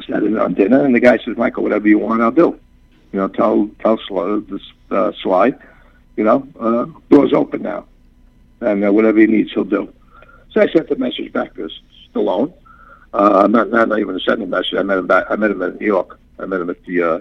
[0.07, 2.59] sat in on dinner, and the guy says, "Michael, whatever you want, I'll do.
[3.11, 5.53] You know, tell tell Sly, this uh, Sly,
[6.15, 7.85] you know, uh, doors open now,
[8.61, 9.93] and uh, whatever he needs, he'll do."
[10.51, 11.69] So I sent the message back to
[12.13, 12.53] Stallone.
[13.13, 14.75] Uh, not not not even sending a message.
[14.77, 15.25] I met him back.
[15.29, 16.19] I met him in New York.
[16.41, 17.19] I met him at the uh,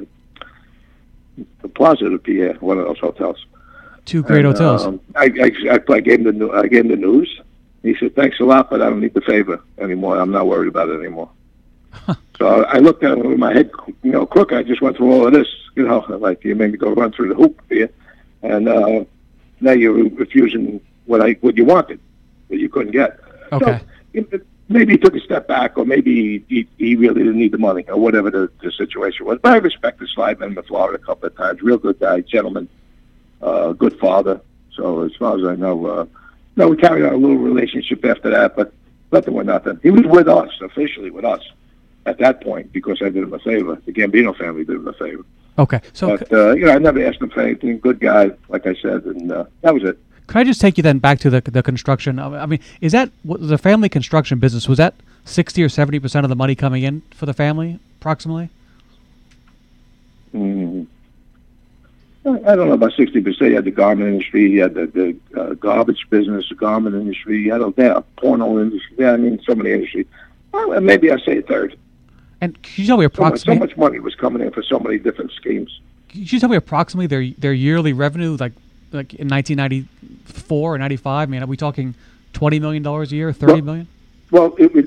[1.62, 3.44] the Plaza of Pierre, one of those hotels.
[4.04, 4.85] Two great And, hotels.
[4.85, 5.30] Um, I,
[5.70, 7.40] I, I, gave him the I gave him the news.
[7.83, 10.18] He said, "Thanks a lot, but I don't need the favor anymore.
[10.18, 11.30] I'm not worried about it anymore."
[12.38, 13.70] so I looked at him with my head,
[14.02, 14.56] you know, crooked.
[14.56, 17.12] I just went through all of this, you know, like you made me go run
[17.12, 17.90] through the hoop here,
[18.42, 19.04] and uh,
[19.61, 22.00] now you're refusing what I what you wanted,
[22.48, 23.20] that you couldn't get.
[23.52, 23.80] Okay.
[24.12, 27.59] So, maybe he took a step back, or maybe he, he really didn't need the
[27.59, 29.38] money, or whatever the, the situation was.
[29.42, 30.40] But I respect the slide.
[30.40, 31.61] Met him in Florida a couple of times.
[31.61, 32.68] Real good guy, gentleman,
[33.42, 34.40] uh, good father.
[34.74, 36.06] So as far as I know, uh,
[36.56, 38.72] no, we carried on a little relationship after that, but
[39.12, 39.78] nothing with nothing.
[39.83, 41.42] He was with us officially with us
[42.06, 43.80] at that point because I did him a favor.
[43.85, 45.24] The Gambino family did him a favor.
[45.59, 47.78] Okay, so But uh, you know, I never asked him for anything.
[47.80, 49.98] Good guy, like I said, and uh, that was it.
[50.30, 52.20] Could I just take you then back to the the construction?
[52.20, 54.68] I mean, is that the family construction business?
[54.68, 58.48] Was that sixty or seventy percent of the money coming in for the family, approximately?
[60.32, 60.86] Mm.
[62.24, 63.50] I don't know about sixty percent.
[63.50, 67.40] You had the garment industry, you had the, the uh, garbage business, the garment industry,
[67.40, 68.96] you had the porno industry.
[69.00, 70.06] Yeah, I mean, so many industries.
[70.52, 71.76] Well, maybe I say a third.
[72.40, 74.78] And could you tell me So much, so much money was coming in for so
[74.78, 75.80] many different schemes.
[76.08, 78.52] Could you tell me approximately their their yearly revenue, like
[78.92, 79.87] like in nineteen ninety
[80.24, 81.29] four or ninety five?
[81.29, 81.94] I mean, are we talking
[82.33, 83.88] twenty million dollars a year, thirty Well- million?
[84.31, 84.85] Well, it was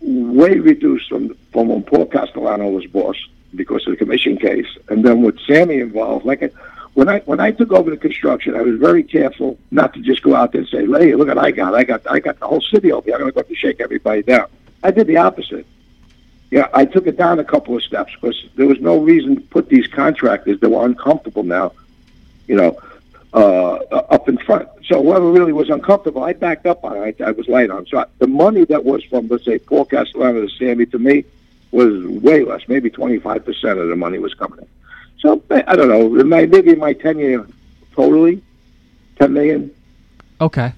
[0.00, 3.16] way reduced from from when Paul Castellano was boss
[3.54, 6.24] because of the commission case, and then with Sammy involved.
[6.24, 6.52] Like
[6.94, 10.22] when I when I took over the construction, I was very careful not to just
[10.22, 11.74] go out there and say, "Hey, look what I got!
[11.74, 13.14] I got I got the whole city over here.
[13.14, 14.46] I'm going to go up to shake everybody down."
[14.84, 15.66] I did the opposite.
[16.52, 19.42] Yeah, I took it down a couple of steps because there was no reason to
[19.42, 21.72] put these contractors that were uncomfortable now,
[22.46, 22.78] you know,
[23.34, 23.74] uh,
[24.10, 24.68] up in front.
[24.86, 27.20] So whoever really was uncomfortable, I backed up on it.
[27.20, 27.84] I, I was light on.
[27.86, 31.24] So I, the money that was from, let's say, Paul Castellano to Sammy to me
[31.72, 32.62] was way less.
[32.68, 34.68] Maybe 25% of the money was coming in.
[35.18, 36.08] So I don't know.
[36.24, 37.46] my- Maybe my tenure,
[37.94, 38.42] totally,
[39.18, 39.70] 10 million,
[40.40, 40.72] Okay.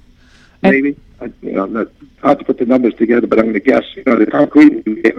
[0.63, 0.97] And- maybe.
[1.19, 1.89] I, you know, not
[2.21, 3.85] hard to put the numbers together, but I'm going to guess.
[3.97, 5.15] You know, the concrete, a,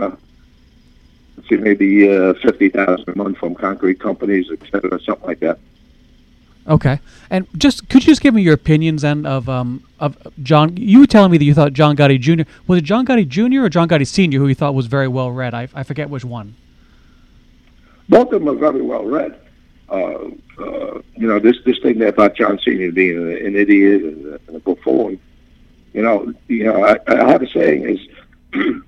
[1.36, 5.58] let's see, maybe uh, 50000 a month from concrete companies, et cetera, something like that.
[6.67, 6.99] Okay.
[7.30, 10.75] And just could you just give me your opinions then of um of John?
[10.75, 12.43] You were telling me that you thought John Gotti Jr.
[12.67, 13.63] was it John Gotti Jr.
[13.63, 14.38] or John Gotti Sr.
[14.38, 15.53] who you thought was very well read?
[15.53, 16.56] I, I forget which one.
[18.10, 19.39] both of them are very well read.
[19.89, 24.39] Uh, uh, you know, this this thing about John Senior being an, idiot and a,
[24.47, 25.19] and a buffoon.
[25.93, 27.99] You know, you know, I, I have a saying is,
[28.53, 28.84] you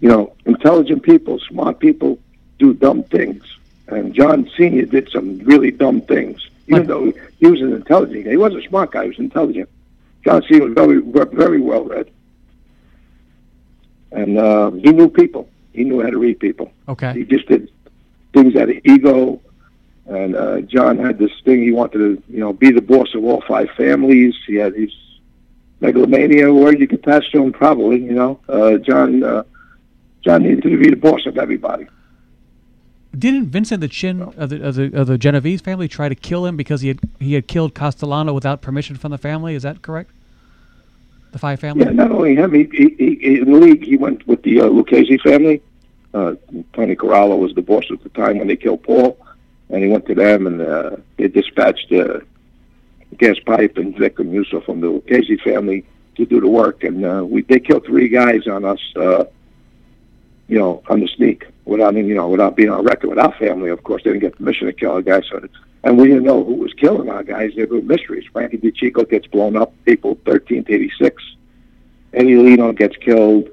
[0.00, 2.18] know, intelligent people, smart people
[2.60, 3.42] do dumb things,
[3.88, 6.48] and John Senior did some really dumb things.
[6.68, 9.04] Even though he was an intelligent guy, he wasn't a smart guy.
[9.04, 9.68] He was intelligent.
[10.24, 12.10] John Senior was very very well read,
[14.12, 15.48] and uh, he knew people.
[15.72, 16.72] He knew how to read people.
[16.88, 17.12] Okay.
[17.12, 17.70] He just did
[18.32, 19.40] things out of ego.
[20.06, 23.24] And uh, John had this thing he wanted to, you know, be the boss of
[23.24, 24.34] all five families.
[24.46, 24.94] He had these
[25.80, 28.02] megalomania word you could pass to him, probably.
[28.02, 29.22] You know, uh, John.
[29.22, 29.42] Uh,
[30.26, 31.86] John needed to be the boss of everybody.
[33.16, 36.44] Didn't Vincent the Chin of the, of the of the Genovese family try to kill
[36.44, 39.54] him because he had he had killed Castellano without permission from the family?
[39.54, 40.10] Is that correct?
[41.32, 41.84] The five family.
[41.84, 42.52] Yeah, not only him.
[42.52, 43.84] He, he, he in the league.
[43.84, 45.62] He went with the uh, Lucchese family.
[46.12, 46.34] Uh,
[46.72, 49.18] Tony Corallo was the boss at the time when they killed Paul,
[49.70, 52.20] and he went to them and uh, they dispatched uh,
[53.18, 55.84] Gas Pipe and Vic Amuso from the Lucchese family
[56.16, 58.80] to do the work, and uh, we they killed three guys on us.
[58.94, 59.24] Uh,
[60.48, 63.68] you know, on the sneak without you know, without being on record with our family.
[63.70, 65.46] Of course, they didn't get permission to kill our guys, so
[65.84, 67.52] and we didn't know who was killing our guys.
[67.54, 68.24] They were mysteries.
[68.32, 71.22] Frankie DeCicco gets blown up April 13th, 86.
[72.14, 73.50] Eddie Lino gets killed,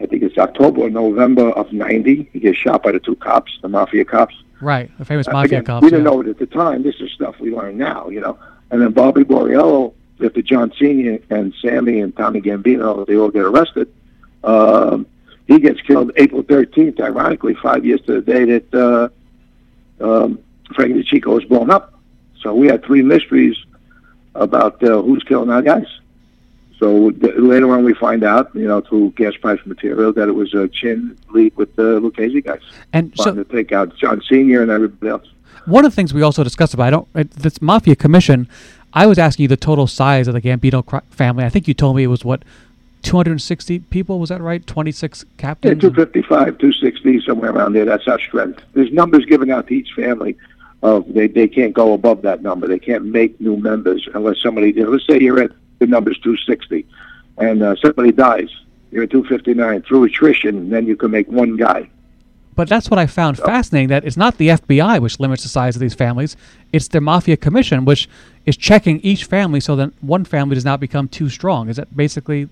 [0.00, 2.28] I think it's October or November of 90.
[2.32, 4.34] He gets shot by the two cops, the mafia cops.
[4.60, 4.90] Right.
[4.98, 5.82] The famous Uh, mafia again, cops.
[5.82, 6.10] We didn't yeah.
[6.10, 6.82] know it at the time.
[6.82, 8.38] This is stuff we learn now, you know.
[8.70, 13.42] And then Bobby Borriello, after John Senior and Sammy and Tommy Gambino, they all get
[13.42, 13.92] arrested.
[14.44, 15.06] Um,
[15.46, 19.08] he gets killed April 13th, ironically, five years to the day that uh,
[20.04, 20.38] um,
[20.74, 21.98] Frankie DeCicco was blown up.
[22.40, 23.56] So we had three mysteries
[24.34, 25.86] about uh, who's killing our guys.
[26.78, 30.32] So th- later on, we find out, you know, through gas price material, that it
[30.32, 32.60] was a chin leak with the Lucchese guys
[32.92, 35.28] And so trying to take out John Senior and everybody else.
[35.66, 38.48] one of the things we also discussed about I don't this mafia commission.
[38.94, 41.44] I was asking you the total size of the Gambino cr- family.
[41.44, 42.42] I think you told me it was what
[43.02, 44.18] 260 people.
[44.18, 44.66] Was that right?
[44.66, 45.80] 26 Yeah, captains.
[45.80, 47.84] 255, 260, somewhere around there.
[47.84, 48.62] That's our strength.
[48.74, 50.36] There's numbers given out to each family.
[50.82, 52.66] Of they they can't go above that number.
[52.66, 54.72] They can't make new members unless somebody.
[54.72, 56.84] Let's say you're at the number's 260,
[57.38, 58.48] and uh, somebody dies.
[58.90, 60.70] You're at 259 through attrition.
[60.70, 61.88] Then you can make one guy.
[62.54, 63.88] But that's what I found fascinating.
[63.88, 66.36] That it's not the FBI which limits the size of these families;
[66.72, 68.08] it's the mafia commission which
[68.44, 71.68] is checking each family so that one family does not become too strong.
[71.68, 72.48] Is that basically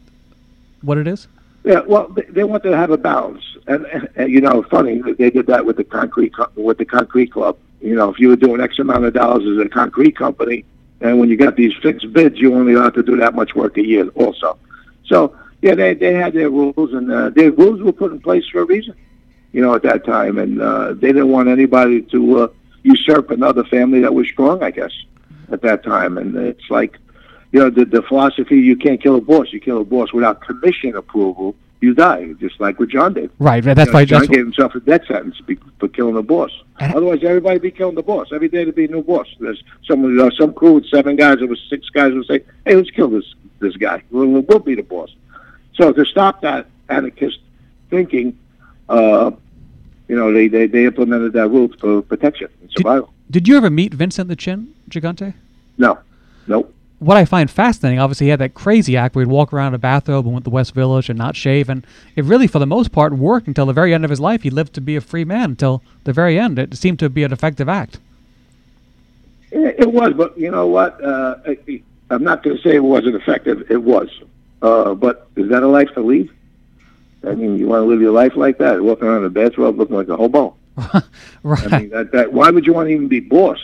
[0.82, 1.28] what it is?
[1.64, 3.84] Yeah, well, they, they want to have a balance, and,
[4.16, 7.58] and, you know, funny they did that with the concrete co- with the concrete club.
[7.80, 10.64] You know, if you were doing X amount of dollars as a concrete company,
[11.00, 13.76] and when you got these fixed bids, you only allowed to do that much work
[13.76, 14.58] a year, also.
[15.04, 18.46] So yeah, they they had their rules, and uh, their rules were put in place
[18.48, 18.94] for a reason.
[19.52, 22.48] You know, at that time, and uh, they didn't want anybody to uh,
[22.82, 24.62] usurp another family that was strong.
[24.62, 24.92] I guess.
[25.50, 26.98] at that time, and it's like,
[27.52, 29.52] you know, the, the philosophy you can't kill a boss.
[29.52, 33.30] You kill a boss without commission approval, you die, just like what John did.
[33.38, 33.62] Right.
[33.64, 34.04] That's You know, why.
[34.04, 35.40] John That's gave himself a death sentence
[35.78, 36.50] for killing a boss.
[36.78, 38.28] Otherwise, everybody would be killing the boss.
[38.32, 39.26] Every day there'd be a new boss.
[39.38, 41.38] There's someone, uh, some crew with seven guys.
[41.38, 44.02] There was six guys would say, "Hey, let's kill this this guy.
[44.10, 45.14] We'll, we'll be the boss."
[45.74, 47.38] So to stop that anarchist
[47.90, 48.38] thinking,
[48.88, 49.30] uh,
[50.08, 53.12] you know, they, they, they implemented that rule for protection and survival.
[53.30, 55.34] Did you ever meet Vincent the Chin Gigante?
[55.78, 55.98] No,
[56.46, 56.74] nope.
[57.00, 59.76] What I find fascinating, obviously, he had that crazy act where he'd walk around in
[59.76, 62.66] a bathrobe and went to West Village and not shave, and it really, for the
[62.66, 64.42] most part, worked until the very end of his life.
[64.42, 66.58] He lived to be a free man until the very end.
[66.58, 67.98] It seemed to be an effective act.
[69.50, 71.02] It, it was, but you know what?
[71.02, 73.70] Uh, I, I'm not going to say it wasn't effective.
[73.70, 74.10] It was,
[74.60, 76.28] uh, but is that a life to lead?
[77.26, 79.78] I mean, you want to live your life like that, walking around in a bathrobe
[79.78, 80.54] looking like a hobo?
[81.42, 81.72] right.
[81.72, 83.58] I mean, that, that why would you want to even be boss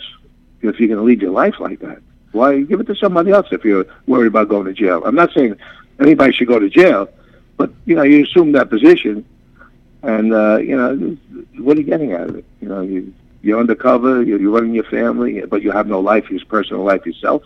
[0.61, 2.01] if you're going to lead your life like that?
[2.31, 5.01] Why give it to somebody else if you're worried about going to jail?
[5.05, 5.57] I'm not saying
[5.99, 7.09] anybody should go to jail,
[7.57, 9.25] but you know, you assume that position,
[10.03, 11.17] and uh, you know,
[11.57, 12.45] what are you getting out of it?
[12.61, 16.29] You know, you you're undercover, you're, you're running your family, but you have no life,
[16.29, 17.43] your personal life yourself.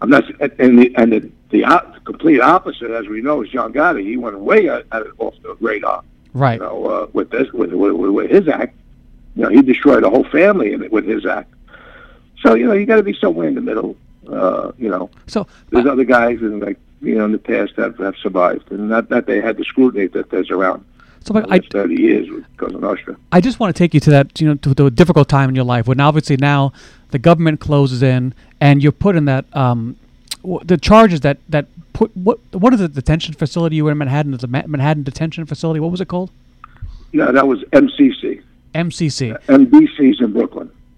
[0.00, 0.24] I'm not,
[0.58, 4.04] and the and the, the op- complete opposite, as we know, is John Gotti.
[4.04, 6.02] He went way out, out off the radar.
[6.34, 6.54] right.
[6.54, 8.74] You know, uh, with this, with, with, with his act,
[9.36, 11.54] you know, he destroyed a whole family in it with his act.
[12.42, 13.96] So you know, you got to be somewhere in the middle.
[14.28, 17.96] Uh, you know, So, there's other guys in like you know in the past that
[17.98, 20.84] have survived, and not that they had the scrutiny that there's around
[21.24, 23.16] so the Mike, I, 30 years with Cosa Nostra.
[23.30, 25.54] I just want to take you to that, you know, to, a difficult time in
[25.54, 26.72] your life when obviously now
[27.10, 29.96] the government closes in and you're put in that, um,
[30.42, 33.98] w- the charges that, that put, what, what is the detention facility you were in
[33.98, 34.32] Manhattan?
[34.32, 35.80] The Ma- Manhattan Detention Facility.
[35.80, 36.30] What was it called?
[37.12, 38.42] No, that was MCC.
[38.74, 39.40] MCC.
[39.46, 40.51] MDC's in Brooklyn.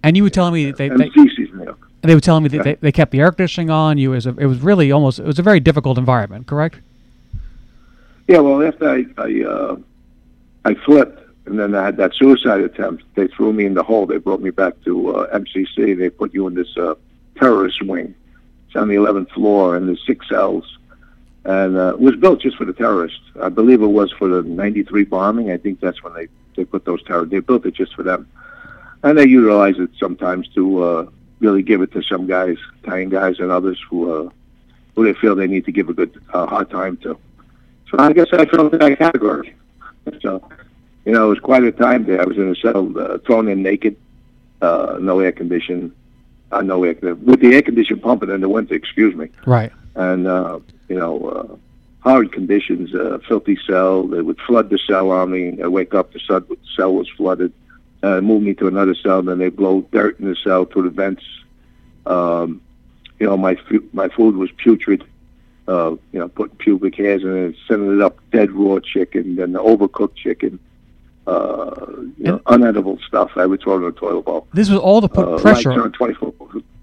[0.05, 1.79] And you were telling me they, they, MCC's in New York.
[2.03, 3.99] they were telling me that they, they kept the air conditioning on.
[3.99, 6.47] You was a, it was really almost it was a very difficult environment.
[6.47, 6.79] Correct?
[8.29, 9.77] Yeah, well, after I I, uh,
[10.65, 14.07] I flipped and then I had that suicide attempt, they threw me in the hole.
[14.07, 15.97] They brought me back to uh, MCC.
[15.97, 16.95] They put you in this uh,
[17.37, 18.15] terrorist wing.
[18.67, 20.79] It's on the 11th floor, and there's six cells.
[21.45, 23.21] And uh, it was built just for the terrorists.
[23.43, 25.51] I believe it was for the 93 bombing.
[25.51, 27.33] I think that's when they, they put those terrorists.
[27.33, 28.27] They built it just for them.
[29.05, 31.07] And they utilize it sometimes to uh,
[31.41, 34.31] really give it to some guys, Italian guys and others who, uh,
[34.97, 37.17] who they feel they need to give a good uh, hard time to.
[37.91, 39.55] So I guess I fell into that category.
[40.23, 40.43] So,
[41.05, 42.21] you know, it was quite a time there.
[42.21, 43.97] I was in a cell, uh, thrown in naked,
[44.63, 45.95] uh, no air condition,
[46.51, 48.75] uh, no air with the air condition pumping in the winter.
[48.75, 49.71] Excuse me, Right.
[49.97, 51.57] and uh, you know, uh,
[52.01, 54.05] hard conditions, uh, filthy cell.
[54.07, 55.61] They would flood the cell on me.
[55.63, 57.53] I wake up, the cell, the cell was flooded.
[58.05, 60.91] Uh, move me to another cell, then they blow dirt in the cell through the
[60.91, 61.23] vents.
[62.05, 62.61] Um,
[63.19, 65.05] you know, my fu- my food was putrid
[65.67, 69.53] uh, you know, putting pubic hairs in it, sending it up dead raw chicken, then
[69.53, 70.59] the overcooked chicken,
[71.27, 71.75] uh,
[72.19, 73.31] you know, unedible stuff.
[73.37, 74.47] I would throw it in a toilet bowl.
[74.53, 76.35] This was all to put Uh, pressure on 24.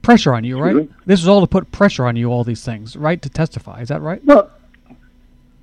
[0.01, 0.75] pressure on you, right?
[0.75, 0.89] Me?
[1.05, 2.31] This was all to put pressure on you.
[2.31, 3.21] All these things, right?
[3.21, 3.81] To testify.
[3.81, 4.23] Is that right?
[4.25, 4.49] Well,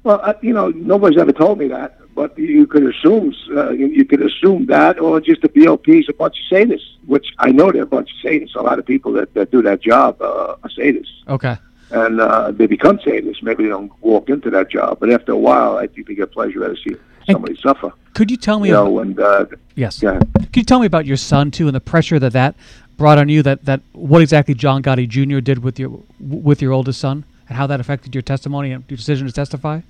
[0.04, 3.86] well, uh, you know, nobody's ever told me that, but you could assume uh, you,
[3.86, 7.52] you could assume that, or just the BOP is a bunch of sadists, which I
[7.52, 8.56] know they're a bunch of sadists.
[8.56, 11.14] A lot of people that, that do that job uh, are sadists.
[11.28, 11.56] Okay.
[11.92, 13.40] and uh, they become sadists.
[13.40, 16.32] Maybe they don't walk into that job, but after a while, I think they get
[16.32, 16.98] pleasure out of seeing
[17.30, 17.92] somebody suffer.
[18.14, 18.70] Could you tell me?
[18.70, 20.02] You know, and uh, yes.
[20.02, 22.56] yeah, Could you tell me about your son too, and the pressure that that
[22.96, 23.44] brought on you?
[23.44, 25.38] That that what exactly John Gotti Jr.
[25.38, 28.96] did with your with your oldest son, and how that affected your testimony and your
[28.96, 29.82] decision to testify?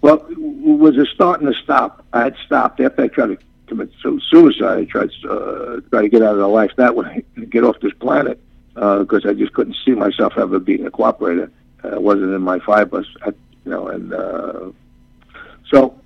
[0.00, 2.04] Well, was it starting to stop.
[2.12, 4.78] I had stopped after I tried to commit suicide.
[4.78, 7.92] I tried uh, try to get out of the life that way, get off this
[7.94, 8.40] planet,
[8.74, 11.50] because I just couldn't see myself ever being a cooperator.
[11.84, 14.70] Uh, it wasn't in my fibers, I, you know, and uh,
[15.70, 15.98] so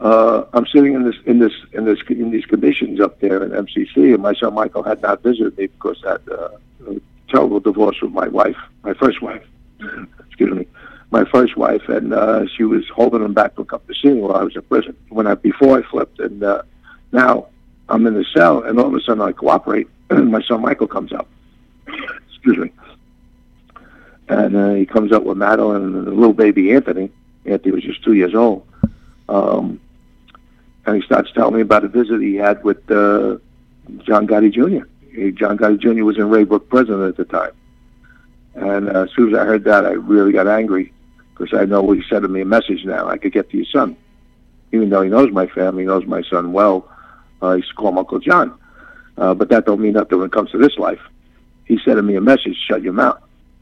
[0.00, 3.50] uh, I'm sitting in this in this in this in these conditions up there in
[3.50, 6.94] MCC, and my son Michael had not visited me because that uh,
[7.28, 9.42] terrible divorce with my wife, my first wife.
[10.26, 10.66] Excuse me,
[11.10, 14.36] my first wife, and uh, she was holding him back to to see me while
[14.36, 14.96] I was in prison.
[15.08, 16.62] When I before I flipped, and uh,
[17.12, 17.48] now
[17.88, 20.86] I'm in the cell, and all of a sudden I cooperate, and my son Michael
[20.86, 21.28] comes up.
[22.28, 22.72] Excuse me.
[24.28, 27.10] And uh, he comes up with Madeline and the little baby Anthony.
[27.44, 28.64] Anthony was just two years old.
[29.28, 29.80] Um,
[30.86, 33.38] and he starts telling me about a visit he had with uh,
[34.04, 34.86] John Gotti Jr.
[35.32, 36.04] John Gotti Jr.
[36.04, 37.50] was in Ray Brook prison at the time.
[38.54, 40.92] And uh, as soon as I heard that, I really got angry
[41.40, 43.08] because I know he sent me a message now.
[43.08, 43.96] I could get to your son.
[44.72, 46.88] Even though he knows my family, knows my son well,
[47.40, 48.58] uh, he used to call him Uncle John.
[49.16, 51.00] Uh, but that don't mean nothing when it comes to this life.
[51.64, 53.20] he's sending me a message, shut your mouth.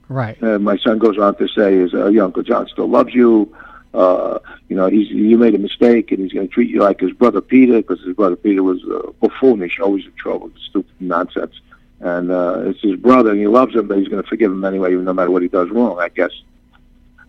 [0.09, 0.41] Right.
[0.43, 3.55] And my son goes on to say, "Is uh, your Uncle John still loves you?
[3.95, 7.01] Uh, you know, he's you made a mistake, and he's going to treat you like
[7.01, 11.55] his brother Peter, because his brother Peter was uh, buffoonish, always in trouble, stupid nonsense.
[12.01, 14.64] And uh, it's his brother, and he loves him, but he's going to forgive him
[14.64, 16.33] anyway, even no matter what he does wrong, I guess.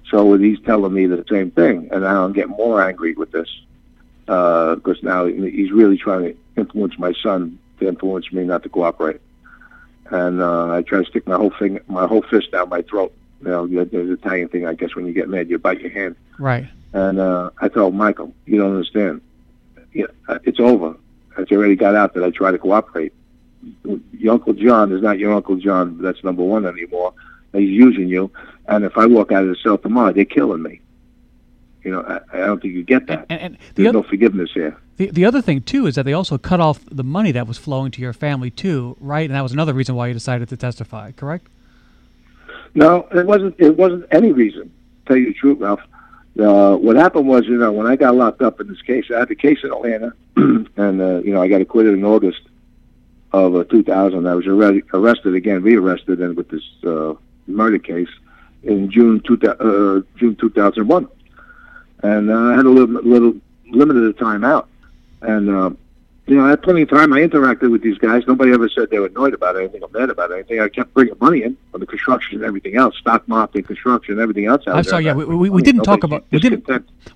[0.09, 3.49] So he's telling me the same thing, and now I'm getting more angry with this
[4.25, 8.69] because uh, now he's really trying to influence my son to influence me not to
[8.69, 9.21] cooperate.
[10.11, 13.13] And uh, I try to stick my whole thing, my whole fist down my throat.
[13.41, 14.95] You know, there's an Italian thing, I guess.
[14.95, 16.15] When you get mad, you bite your hand.
[16.39, 16.67] Right.
[16.93, 19.21] And uh, I told Michael, you don't understand.
[19.93, 20.07] Yeah,
[20.43, 20.95] it's over.
[21.37, 23.13] It's already got out that I try to cooperate.
[24.11, 26.01] Your Uncle John is not your Uncle John.
[26.01, 27.13] That's number one anymore.
[27.53, 28.31] He's using you.
[28.69, 30.79] And if I walk out of the cell tomorrow, they're killing me.
[31.83, 33.25] You know, I, I don't think you get that.
[33.29, 34.77] And, and the There's other, no forgiveness here.
[34.97, 37.57] the, the other thing too is that they also cut off the money that was
[37.57, 39.27] flowing to your family too, right?
[39.27, 41.47] And that was another reason why you decided to testify, correct?
[42.75, 43.55] No, it wasn't.
[43.57, 44.63] It wasn't any reason.
[44.63, 45.81] To tell you the truth, Ralph.
[46.39, 49.19] Uh, what happened was, you know, when I got locked up in this case, I
[49.19, 52.41] had the case in Atlanta, and uh, you know, I got acquitted in August
[53.31, 54.27] of uh, 2000.
[54.27, 57.15] I was arre- arrested again, rearrested, and with this uh,
[57.47, 58.09] murder case
[58.63, 61.07] in June two, uh, June 2001,
[62.03, 63.33] and uh, I had a little, little
[63.71, 64.67] limited time out,
[65.21, 65.69] and uh,
[66.29, 67.11] you know, I had plenty of time.
[67.11, 68.21] I interacted with these guys.
[68.27, 70.59] Nobody ever said they were annoyed about anything or mad about anything.
[70.59, 74.45] I kept bringing money in on the construction and everything else, stock market, construction, everything
[74.45, 74.67] else.
[74.67, 75.05] out I'm sorry.
[75.05, 76.67] Yeah, we, we, we didn't talk about we didn't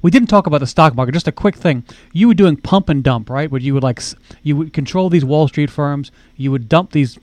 [0.02, 1.12] we didn't talk about the stock market.
[1.12, 1.84] Just a quick thing.
[2.12, 3.52] You were doing pump and dump, right?
[3.52, 4.02] Where you would like
[4.42, 6.12] you would control these Wall Street firms.
[6.36, 7.20] You would dump these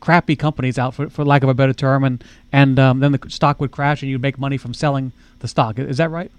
[0.00, 3.30] crappy companies out for, for lack of a better term, and and um, then the
[3.30, 5.78] stock would crash, and you'd make money from selling the stock.
[5.78, 6.30] Is that right?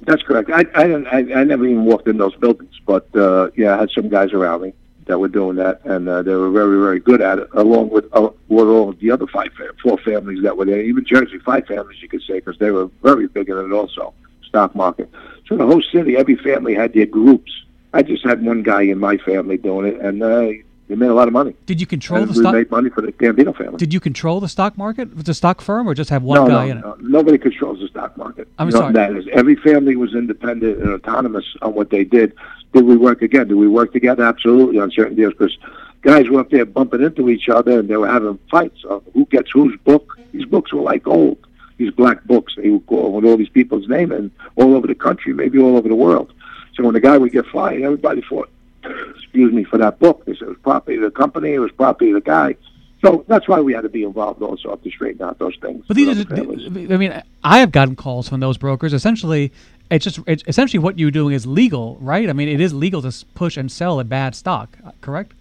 [0.00, 0.50] That's correct.
[0.50, 3.90] I I, I I never even walked in those buildings, but uh, yeah, I had
[3.90, 4.72] some guys around me
[5.06, 8.06] that were doing that, and uh, they were very very good at it, along with
[8.12, 9.50] uh, with all the other five
[9.82, 12.86] four families that were there, even Jersey five families you could say, because they were
[13.02, 14.12] very big in it also,
[14.42, 15.10] stock market.
[15.46, 17.52] So the whole city, every family had their groups.
[17.92, 20.50] I just had one guy in my family doing it, and uh,
[20.94, 21.54] they made a lot of money.
[21.66, 22.54] Did you control and the we stock?
[22.54, 23.78] made money for the Gambino family.
[23.78, 26.46] Did you control the stock market with the stock firm, or just have one no,
[26.48, 26.80] guy no, in it?
[26.82, 28.46] no, nobody controls the stock market.
[28.58, 28.92] I'm You know, sorry.
[28.92, 32.32] That is, every family was independent and autonomous on what they did.
[32.72, 33.48] Did we work again?
[33.48, 34.22] Did we work together?
[34.22, 35.56] Absolutely on certain deals because
[36.02, 39.26] guys were up there bumping into each other and they were having fights on who
[39.26, 40.16] gets whose book.
[40.32, 41.38] These books were like gold.
[41.76, 44.94] These black books they would go with all these people's name and all over the
[44.94, 46.32] country, maybe all over the world.
[46.74, 48.48] So when the guy would get fired, everybody fought.
[48.84, 50.22] Excuse me for that book.
[50.26, 51.54] It was property of the company.
[51.54, 52.56] It was property of the guy.
[53.04, 55.84] So that's why we had to be involved also to straighten out those things.
[55.86, 56.66] But these are, families.
[56.66, 58.94] I mean, I have gotten calls from those brokers.
[58.94, 59.52] Essentially,
[59.90, 62.30] it's just it's essentially what you're doing is legal, right?
[62.30, 65.32] I mean, it is legal to push and sell a bad stock, uh, correct?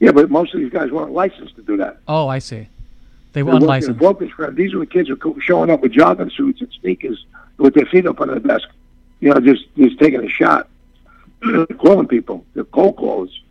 [0.00, 1.98] Yeah, but most of these guys weren't licensed to do that.
[2.06, 2.68] Oh, I see.
[3.34, 4.00] They were unlicensed.
[4.00, 4.54] firm.
[4.54, 7.24] These were kids who were showing up with jogging suits and sneakers
[7.58, 8.68] with their feet up on the desk,
[9.20, 10.68] you know, just just taking a shot,
[11.78, 12.44] calling people.
[12.54, 13.42] They're cold callers.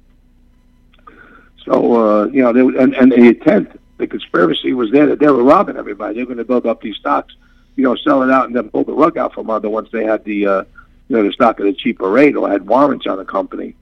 [1.66, 5.28] So uh, you know, they, and and the intent, the conspiracy was there that they
[5.28, 6.16] were robbing everybody.
[6.16, 7.36] They were going to build up these stocks,
[7.76, 10.04] you know, sell it out and then pull the rug out from under once they
[10.04, 10.64] had the uh,
[11.08, 13.76] you know the stock at a cheaper rate or had warrants on the company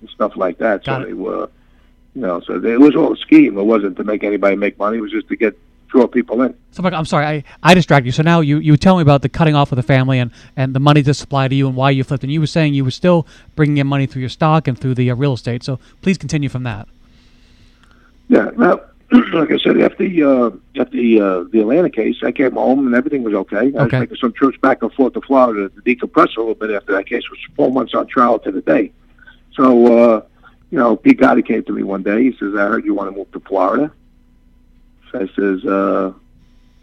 [0.00, 0.84] and stuff like that.
[0.84, 1.06] Got so it.
[1.06, 1.48] they were,
[2.14, 3.58] you know, so they, it was all a scheme.
[3.58, 4.98] It wasn't to make anybody make money.
[4.98, 5.58] It was just to get
[5.96, 6.54] draw people in.
[6.72, 8.12] So, Michael, I'm sorry, I, I distracted you.
[8.12, 10.74] So now you, you tell me about the cutting off of the family and, and
[10.74, 12.22] the money to supply to you and why you flipped.
[12.22, 14.94] And you were saying you were still bringing in money through your stock and through
[14.94, 15.62] the uh, real estate.
[15.62, 16.86] So please continue from that.
[18.28, 18.50] Yeah.
[18.56, 18.80] Now,
[19.32, 22.86] like I said, after the uh, after the uh, the Atlanta case, I came home
[22.86, 23.72] and everything was okay.
[23.78, 26.72] I was taking some trips back and forth to Florida to decompress a little bit
[26.72, 28.92] after that case was four months on trial to the day.
[29.54, 30.22] So, uh,
[30.70, 32.24] you know, Pete Gotti came to me one day.
[32.24, 33.92] He says, "I heard you want to move to Florida."
[35.10, 36.12] So I says, uh,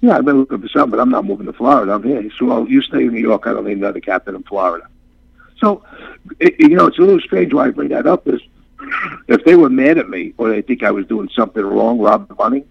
[0.01, 1.93] "Yeah, I've been looking for something, but I'm not moving to Florida.
[1.93, 3.47] I'm here." He said, "Well, you stay in New York.
[3.47, 4.87] I don't need another captain in Florida."
[5.59, 5.83] So,
[6.39, 8.27] it, you know, it's a little strange why I bring that up.
[8.27, 8.41] Is
[9.27, 12.35] if they were mad at me or they think I was doing something wrong, robbing
[12.37, 12.65] money,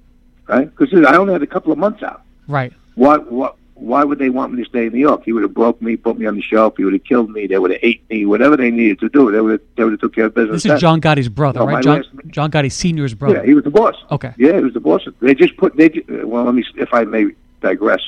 [0.48, 0.74] right?
[0.76, 2.22] Because I only had a couple of months out.
[2.48, 2.72] Right.
[2.94, 5.22] What, what, why would they want me to stay in New York?
[5.24, 6.74] He would have broke me, put me on the shelf.
[6.76, 7.46] He would have killed me.
[7.46, 8.24] They would have ate me.
[8.26, 10.62] Whatever they needed to do, they would have, they would have took care of business.
[10.62, 10.78] This is then.
[10.80, 11.82] John Gotti's brother, No, right?
[11.82, 13.36] John, last- John Gotti Sr.'s brother.
[13.38, 13.96] Yeah, he was the boss.
[14.10, 14.32] Okay.
[14.38, 15.06] Yeah, he was the boss.
[15.20, 15.76] They just put.
[15.76, 17.26] They ju- uh, well, let me, if I may
[17.60, 18.00] digress.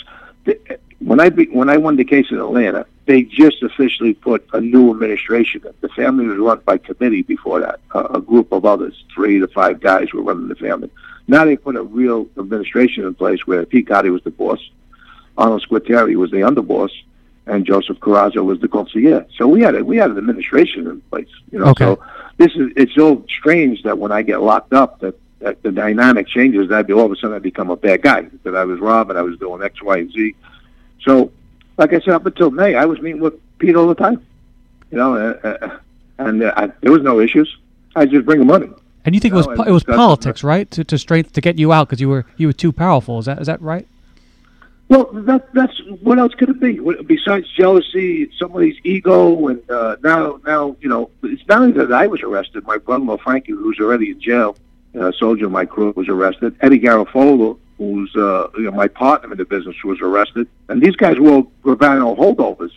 [0.46, 0.52] Uh,
[1.00, 4.60] when I be, when I won the case in Atlanta, they just officially put a
[4.60, 5.62] new administration.
[5.66, 5.72] in.
[5.80, 7.80] The family was run by committee before that.
[7.94, 10.90] A, a group of others, three to five guys, were running the family.
[11.26, 14.60] Now they put a real administration in place where Pete Gotti was the boss,
[15.36, 16.90] Arnold Squitieri was the underboss,
[17.46, 19.26] and Joseph Corozzo was the consigliere.
[19.36, 21.28] So we had a, we had an administration in place.
[21.50, 21.84] You know, Okay.
[21.84, 22.02] so
[22.38, 26.26] this is it's so strange that when I get locked up that that the dynamic
[26.26, 26.68] changes.
[26.70, 28.26] That all of a sudden I become a bad guy.
[28.44, 30.34] That I was robbing, I was doing X, Y, and Z.
[31.02, 31.30] So,
[31.76, 34.24] like I said, up until May, I was meeting with Pete all the time.
[34.90, 35.78] You know, uh, uh,
[36.18, 37.54] and uh, I, there was no issues.
[37.94, 38.70] I just bring him money.
[39.04, 40.70] And you think No, it was po- it was politics, right?
[40.70, 43.18] To to strength to get you out because you were you were too powerful.
[43.18, 43.86] Is that is that right?
[44.88, 46.78] Well, that that's what else could it be?
[47.04, 52.06] Besides jealousy, somebody's ego, and uh, now now you know it's not only that I
[52.06, 52.66] was arrested.
[52.66, 54.56] My brother-in-law Frankie, who's already in jail,
[54.94, 56.54] uh, a soldier in my crew, was arrested.
[56.60, 60.48] Eddie Garafola, who's uh, you know my partner in the business, was arrested.
[60.68, 62.72] And these guys were all Gravano holdovers.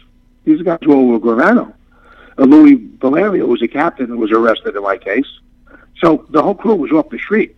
[0.45, 1.73] These guys were all Gravano.
[2.37, 5.27] Uh, Louis Vallario was a captain and was arrested in my case.
[5.97, 7.55] So the whole crew was off the street,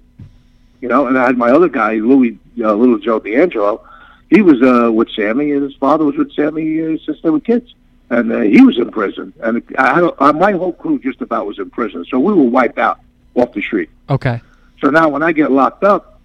[0.82, 1.06] you know.
[1.06, 3.86] And I had my other guy, Louis, uh, Little Joe D'Angelo.
[4.30, 7.40] He was uh, with Sammy, and his father was with Sammy uh, since they were
[7.40, 7.74] kids.
[8.12, 11.46] And uh, he was in prison, and I had, uh, my whole crew just about
[11.46, 12.04] was in prison.
[12.10, 13.00] So we were wiped out
[13.36, 13.90] off the street.
[14.10, 14.42] Okay.
[14.82, 16.20] So now when I get locked up,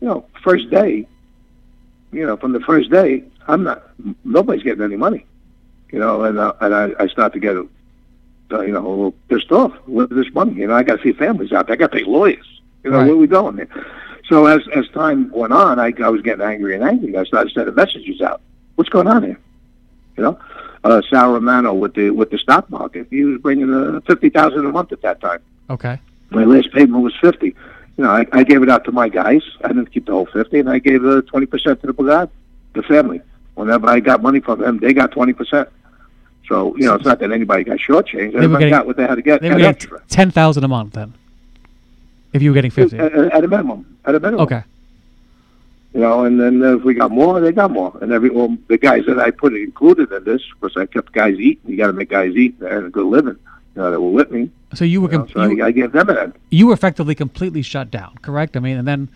[0.00, 1.08] you know, first day,
[2.12, 3.82] you know, from the first day, I'm not.
[4.24, 5.26] Nobody's getting any money,
[5.90, 7.66] you know, and uh, and I, I start to get, uh,
[8.60, 10.52] you know, a little pissed off with this money.
[10.60, 11.74] You know, I got to see families out there.
[11.74, 12.46] I got to pay lawyers.
[12.84, 13.06] You know, Right.
[13.06, 13.68] where are we going there?
[14.28, 17.16] So as as time went on, I, I was getting angry and angry.
[17.16, 18.40] I started sending messages out.
[18.76, 19.38] What's going on here?
[20.16, 20.38] You know,
[20.82, 23.06] uh, Sal Romano with the with the stock market.
[23.10, 25.40] He was bringing uh, fifty thousand a month at that time.
[25.68, 25.98] Okay.
[26.30, 27.54] My last payment was fifty.
[27.96, 29.42] You know, I, I gave it out to my guys.
[29.62, 32.28] I didn't keep the whole fifty, and I gave uh twenty percent to the brigade,
[32.74, 33.20] the family.
[33.54, 35.68] Whenever I got money from them, they got twenty percent.
[36.48, 38.32] So you know, it's not that anybody got shortchanged.
[38.32, 40.68] were Everybody getting- got what they had to get They were getting ten thousand a
[40.68, 41.12] month then.
[42.34, 42.98] If you were getting fifty.
[42.98, 43.96] at, at a minimum.
[44.04, 44.40] At a minimum.
[44.44, 44.62] Okay.
[45.94, 47.96] You know, and then if we got more, they got more.
[48.02, 51.38] And every well, the guys that I put included in this, because I kept guys
[51.38, 51.70] eating.
[51.70, 53.38] You got to make guys eat and earn a good living.
[53.76, 54.50] You know, that were with me.
[54.74, 56.32] So you were You know, so you, I, I gave them an end.
[56.50, 58.56] you were effectively completely shut down, correct?
[58.56, 59.08] I mean, and then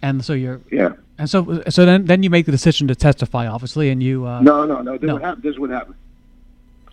[0.00, 0.92] and so you're Yeah.
[1.18, 4.40] and so so then then you make the decision to testify, obviously, and you uh,
[4.40, 4.92] No, no, no.
[4.96, 5.14] This, No.
[5.14, 5.96] What happened, this is what happened.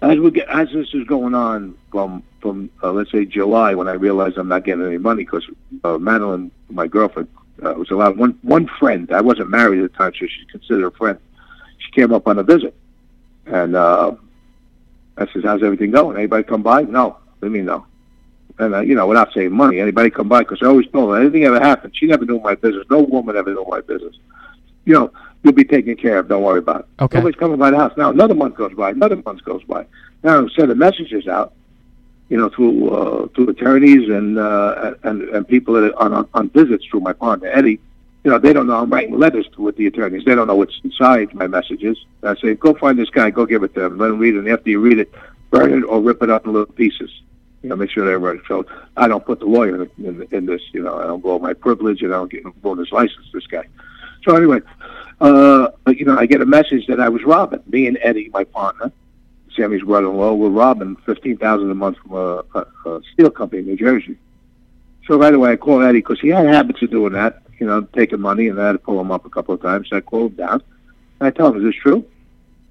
[0.01, 3.89] As we get, as this is going on from from uh, let's say July, when
[3.89, 5.45] I realized I'm not getting any money because
[5.83, 7.27] uh, Madeline, my girlfriend,
[7.65, 9.11] uh, was allowed one one friend.
[9.11, 11.19] I wasn't married at the time, so she's considered a friend.
[11.79, 12.73] She came up on a visit,
[13.45, 14.13] and uh,
[15.17, 16.15] I says, "How's everything going?
[16.15, 17.85] Anybody come by?" No, let me know.
[18.57, 21.21] And uh, you know, without saying money, anybody come by because I always told her
[21.21, 21.95] anything ever happened.
[21.95, 22.85] She never knew my business.
[22.89, 24.15] No woman ever knew my business.
[24.85, 25.11] You know,
[25.43, 26.27] you'll be taken care of.
[26.27, 27.03] Don't worry about it.
[27.03, 27.17] Okay.
[27.17, 27.93] Nobody's coming by the house.
[27.97, 28.91] Now another month goes by.
[28.91, 29.85] Another month goes by.
[30.23, 31.53] Now I'm sending messages out,
[32.29, 36.49] you know, through uh, through attorneys and uh, and and people that are on, on
[36.49, 37.79] visits through my partner Eddie.
[38.25, 40.25] You know, they don't know I'm writing letters to with the attorneys.
[40.25, 41.97] They don't know what's inside my messages.
[42.21, 43.29] I say, go find this guy.
[43.29, 43.97] Go give it to him.
[43.97, 44.39] Let him read it.
[44.39, 45.09] And after you read it,
[45.51, 47.09] burn it or rip it up in little pieces.
[47.63, 48.39] You know, make sure they're right.
[48.45, 48.65] So
[48.97, 50.61] I don't put the lawyer in, in, in this.
[50.73, 53.27] You know, I don't blow my privilege and I don't get blow his license.
[53.33, 53.65] This guy.
[54.23, 54.61] So anyway,
[55.21, 57.63] uh, you know, I get a message that I was robbing.
[57.67, 58.91] Me and Eddie, my partner,
[59.55, 63.67] Sammy's brother-in-law, were robbing fifteen thousand a month from a, a, a steel company in
[63.67, 64.17] New Jersey.
[65.07, 67.41] So right away, I called Eddie because he had habits of doing that.
[67.59, 69.89] You know, taking money, and I had to pull him up a couple of times.
[69.89, 70.63] So I called him down,
[71.19, 72.05] and I told him, "Is this true?"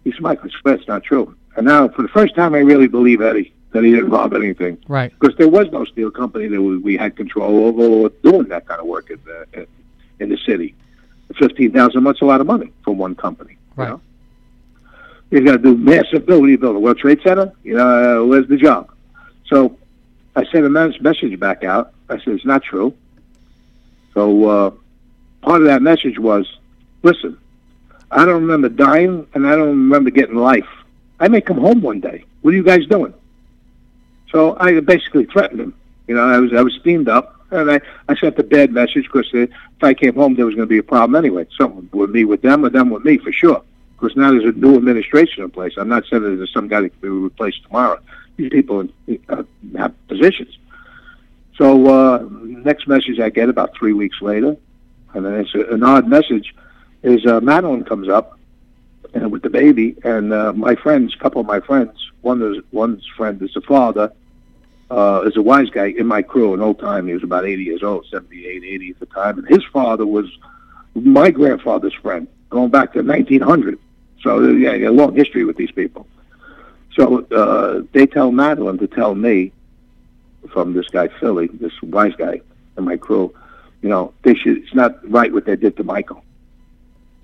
[0.05, 2.61] He said, "Michael, I swear it's not true." And now, for the first time, I
[2.61, 5.13] really believe Eddie that he didn't rob anything right.
[5.19, 8.67] because there was no steel company that we, we had control over or doing that
[8.67, 9.67] kind of work in the,
[10.21, 10.75] in the city.
[11.37, 13.57] Fifteen thousand months a lot of money for one company.
[13.77, 13.87] Right.
[13.87, 14.01] You know?
[15.31, 16.51] You got to do massive building.
[16.51, 17.53] You build a World Trade Center.
[17.63, 18.91] You know, where's the job?
[19.47, 19.77] So
[20.35, 21.93] I sent a message back out.
[22.09, 22.95] I said it's not true.
[24.15, 24.71] So uh,
[25.43, 26.51] part of that message was,
[27.03, 27.39] listen,
[28.11, 30.67] I don't remember dying, and I don't remember getting life.
[31.21, 32.25] I may come home one day.
[32.41, 33.13] What are you guys doing?
[34.31, 35.75] So I basically threatened him.
[36.07, 39.05] You know, I was I was steamed up, and I I sent the bad message
[39.05, 39.51] because if
[39.83, 41.47] I came home, there was going to be a problem anyway.
[41.57, 43.63] Something with me with them, or them with me for sure.
[43.99, 45.73] Because now there's a new administration in place.
[45.77, 47.99] I'm not sending it to some guy that can be replaced tomorrow.
[48.37, 48.87] These people
[49.29, 49.43] uh,
[49.77, 50.57] have positions.
[51.57, 54.57] So uh, next message I get about three weeks later,
[55.15, 56.55] and then it's a, an odd message,
[57.03, 58.39] is uh, Madeline comes up
[59.15, 62.63] and with the baby, and uh, my friends, a couple of my friends, one is
[62.73, 64.13] one's friend is the father,
[64.91, 67.07] uh, is a wise guy in my crew, an old time.
[67.07, 70.27] He was about 80 years old, 78, 80 at the time, and his father was
[70.95, 73.79] my grandfather's friend, going back to 1900.
[74.23, 76.07] So yeah, a long history with these people.
[76.97, 79.53] So uh, they tell Madeline to tell me
[80.53, 82.41] from this guy Philly, this wise guy
[82.77, 83.35] in my crew,
[83.83, 84.59] you know, they should.
[84.59, 86.25] It's not right what they did to Michael.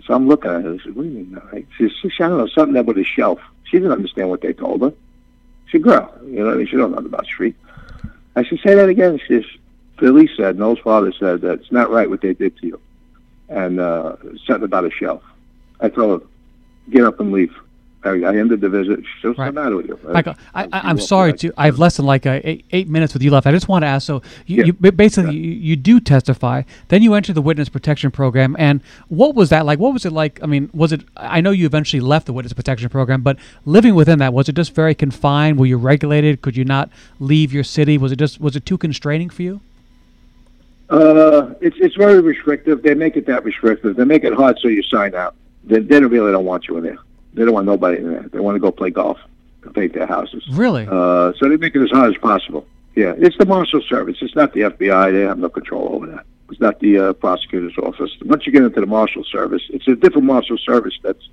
[0.06, 0.74] So I'm looking at her.
[0.74, 1.86] I said, "What do you mean?" not right?" She
[2.20, 4.92] "I don't know, something there with a shelf." She didn't understand what they told her.
[5.74, 6.64] A girl, you know.
[6.64, 7.56] She don't know about street.
[8.36, 9.44] I said, "Say that again." She says,
[9.98, 12.80] Philly said, Noel's father said that it's not right what they did to you,
[13.48, 14.16] and uh,
[14.46, 15.22] something about a shelf.
[15.80, 16.28] I told him,
[16.90, 17.54] get up and leave.
[18.04, 19.00] I, ended the visit.
[19.22, 19.46] What's Right.
[19.46, 19.98] the matter with you?
[20.12, 21.52] Michael, I, I'm sorry to.
[21.56, 23.46] I have less than like uh, eight, eight minutes with you left.
[23.46, 24.06] I just want to ask.
[24.06, 24.64] So you, Yeah.
[24.66, 26.62] you ba- basically you, you do testify.
[26.88, 28.54] Then you enter the witness protection program.
[28.58, 29.78] And what was that like?
[29.78, 30.38] What was it like?
[30.42, 31.02] I mean, was it?
[31.16, 34.54] I know you eventually left the witness protection program, but living within that was it
[34.54, 35.58] just very confined?
[35.58, 36.42] Were you regulated?
[36.42, 36.90] Could you not
[37.20, 37.96] leave your city?
[37.98, 39.60] Was it just was it too constraining for you?
[40.90, 42.82] Uh, it's it's very restrictive.
[42.82, 43.96] They make it that restrictive.
[43.96, 45.34] They make it hard so you sign out.
[45.64, 46.98] They, they don't really don't want you in there.
[47.34, 48.22] They don't want nobody in there.
[48.22, 49.18] They want to go play golf
[49.62, 50.44] and paint their houses.
[50.50, 50.86] Really?
[50.88, 52.66] Uh, so they make it as hard as possible.
[52.94, 54.18] Yeah, it's the Marshal Service.
[54.20, 55.12] It's not the FBI.
[55.12, 56.24] They have no control over that.
[56.50, 58.10] It's not the uh, prosecutor's office.
[58.22, 61.28] Once you get into the Marshal Service, it's a different Marshal Service that's,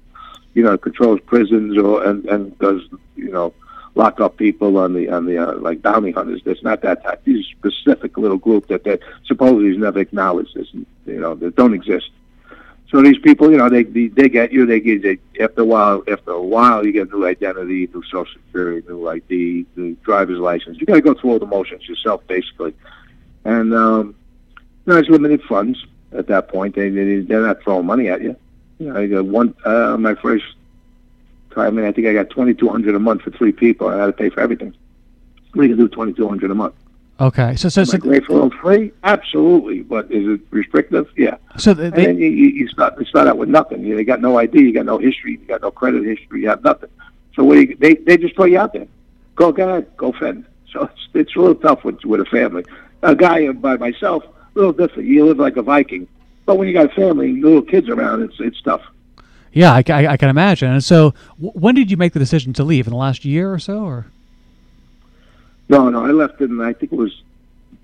[0.55, 2.81] you know, controls prisons or and and does
[3.15, 3.53] you know
[3.95, 6.41] lock up people on the on the uh, like bounty hunters.
[6.45, 7.23] It's not that type.
[7.25, 10.55] These specific little group that that supposedly is never acknowledged.
[10.55, 12.09] This you know that don't exist.
[12.91, 14.65] So these people, you know, they they, they get you.
[14.65, 16.03] They get they, after a while.
[16.11, 20.77] After a while, you get new identity, new social security, new ID, new driver's license.
[20.77, 22.75] You got to go through all the motions yourself, basically.
[23.45, 24.15] And um,
[24.85, 26.75] you know, it's limited funds at that point.
[26.75, 28.35] They, they they're not throwing money at you.
[28.79, 30.45] You know, I got one uh, my first
[31.51, 31.77] time.
[31.77, 33.87] I think I got twenty two hundred a month for three people.
[33.87, 34.75] I had to pay for everything.
[35.53, 36.75] We can do twenty two hundred a month.
[37.19, 37.55] Okay.
[37.55, 38.91] So so so, and free?
[39.03, 39.81] Absolutely.
[39.83, 41.07] But is it restrictive?
[41.15, 41.37] Yeah.
[41.57, 43.83] so they, And then you, you, start you start out with nothing.
[43.83, 46.49] You, you got no ID, you got no history, you got no credit history, you
[46.49, 46.89] have nothing.
[47.35, 48.87] So what do you, they they just throw you out there.
[49.35, 50.45] Go go ahead, go fend.
[50.71, 52.65] So it's it's a little tough with with a family.
[53.03, 55.07] A guy by myself, a little different.
[55.07, 56.07] You live like a Viking.
[56.47, 58.81] But when you got a family, little kids around, it's it's tough.
[59.53, 60.71] yeah, I, I, I can imagine.
[60.71, 62.87] And so w- when did you make the decision to leave?
[62.87, 64.07] In the last year or so, or?
[65.71, 67.23] No, no, I left it in I think it was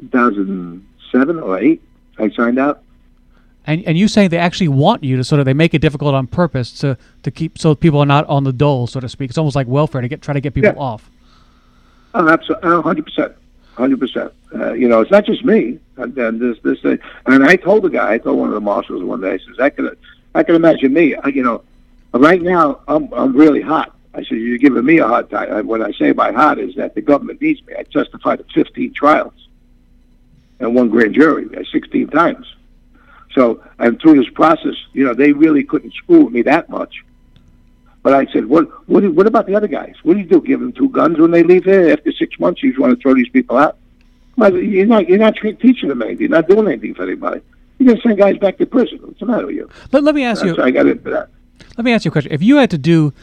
[0.02, 1.82] 2007 or eight.
[2.20, 2.84] I signed out.
[3.66, 6.14] And and you saying they actually want you to sort of they make it difficult
[6.14, 9.30] on purpose to to keep so people are not on the dole, so to speak.
[9.30, 10.80] It's almost like welfare to get try to get people Yeah.
[10.80, 11.10] off.
[12.14, 13.34] Oh, absolutely, hundred percent,
[13.76, 14.32] hundred percent.
[14.54, 15.80] Uh, You know, it's not just me.
[15.98, 18.62] And, and this, this, uh, and I told the guy, I told one of the
[18.62, 19.90] marshals one day, I says, I can,
[20.36, 21.16] I can imagine me.
[21.16, 21.64] I, you know,
[22.14, 23.94] right now I'm, I'm really hot.
[24.18, 25.68] I said, you're giving me a hard time.
[25.68, 27.76] What I say by hot is that the government needs me.
[27.78, 29.34] I testified at 15 trials
[30.60, 32.48] and one grand jury, uh, 16 times.
[33.36, 37.04] So, and through this process, you know, they really couldn't screw with me that much.
[38.02, 39.94] But I said, what, what, what about the other guys?
[40.02, 40.42] What do you do?
[40.42, 41.92] Give them two guns when they leave here?
[41.92, 43.78] After six months, you just want to throw these people out?
[44.36, 46.22] Well, you're not, you're not teaching them anything.
[46.22, 47.42] You're not doing anything for anybody.
[47.78, 48.98] You're going to send guys back to prison.
[49.04, 49.70] What's the matter with you?
[49.92, 51.30] Let, let me ask you So I got into that.
[51.78, 52.32] let me ask you a question.
[52.32, 53.14] If you had to do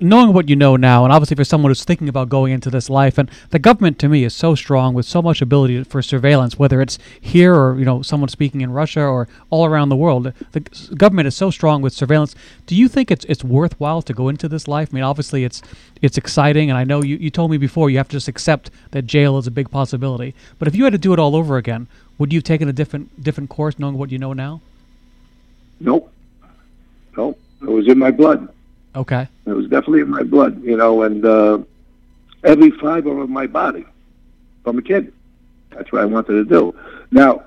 [0.00, 2.88] knowing what you know now, and obviously for someone who's thinking about going into this
[2.88, 6.58] life, and the government to me is so strong with so much ability for surveillance,
[6.58, 10.32] whether it's here or you know someone speaking in Russia or all around the world,
[10.52, 10.60] the
[10.96, 12.34] government is so strong with surveillance.
[12.66, 14.90] Do you think it's it's worthwhile to go into this life?
[14.92, 15.62] I mean, obviously it's
[16.00, 18.70] it's exciting, and I know you, you told me before you have to just accept
[18.92, 20.34] that jail is a big possibility.
[20.58, 22.72] But if you had to do it all over again, would you have taken a
[22.72, 24.60] different different course, knowing what you know now?
[25.80, 26.12] Nope.
[27.16, 27.38] Nope.
[27.60, 28.53] It was in my blood.
[28.96, 29.28] Okay.
[29.46, 31.58] It was definitely in my blood, you know, and uh,
[32.44, 33.84] every fiber of my body
[34.62, 35.12] from a kid.
[35.70, 36.74] That's what I wanted to do.
[37.10, 37.42] Now,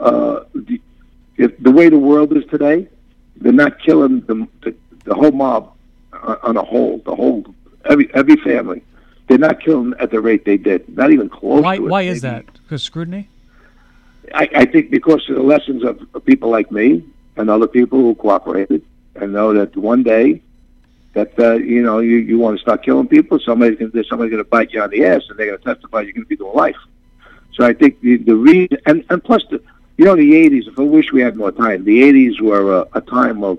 [0.00, 0.80] uh, the,
[1.36, 2.88] if the way the world is today,
[3.36, 4.74] they're not killing the the,
[5.04, 5.72] the whole mob
[6.12, 7.44] on, a whole, the whole
[7.88, 8.82] every every family.
[9.28, 10.88] They're not killing at the rate they did.
[10.88, 11.62] Not even close.
[11.62, 11.88] Why to it.
[11.88, 12.46] why is that?
[12.52, 13.28] Because scrutiny.
[14.34, 17.04] I, I think because of the lessons of people like me
[17.36, 18.84] and other people who cooperated
[19.14, 20.42] and know that one day
[21.12, 24.30] that uh, you know you, you want to start killing people, somebody's going to somebody's
[24.30, 26.28] going to bite you on the ass and they're going to testify you're going to
[26.28, 26.76] be doing life.
[27.54, 29.62] So I think the the reason and and plus the
[29.96, 30.68] you know the '80s.
[30.68, 33.58] If I wish we had more time, the '80s were a, a time of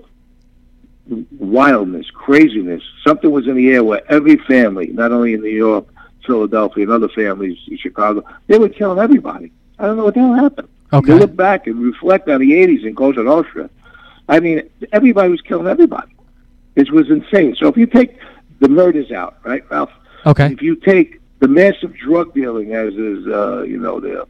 [1.38, 2.82] wildness, craziness.
[3.06, 5.86] Something was in the air where every family, not only in New York,
[6.26, 9.52] Philadelphia, and other families in Chicago, they were killing everybody.
[9.78, 10.68] I don't know what the hell happened.
[10.92, 11.12] Okay.
[11.12, 13.70] You look back and reflect on the 80s in Cosa Nostra.
[14.28, 16.11] I mean, everybody was killing everybody.
[16.74, 17.56] It was insane.
[17.56, 18.18] So if you take
[18.60, 19.90] the murders out, right, Ralph?
[20.24, 20.52] Okay.
[20.52, 24.26] If you take the massive drug dealing, as is, uh, you know, the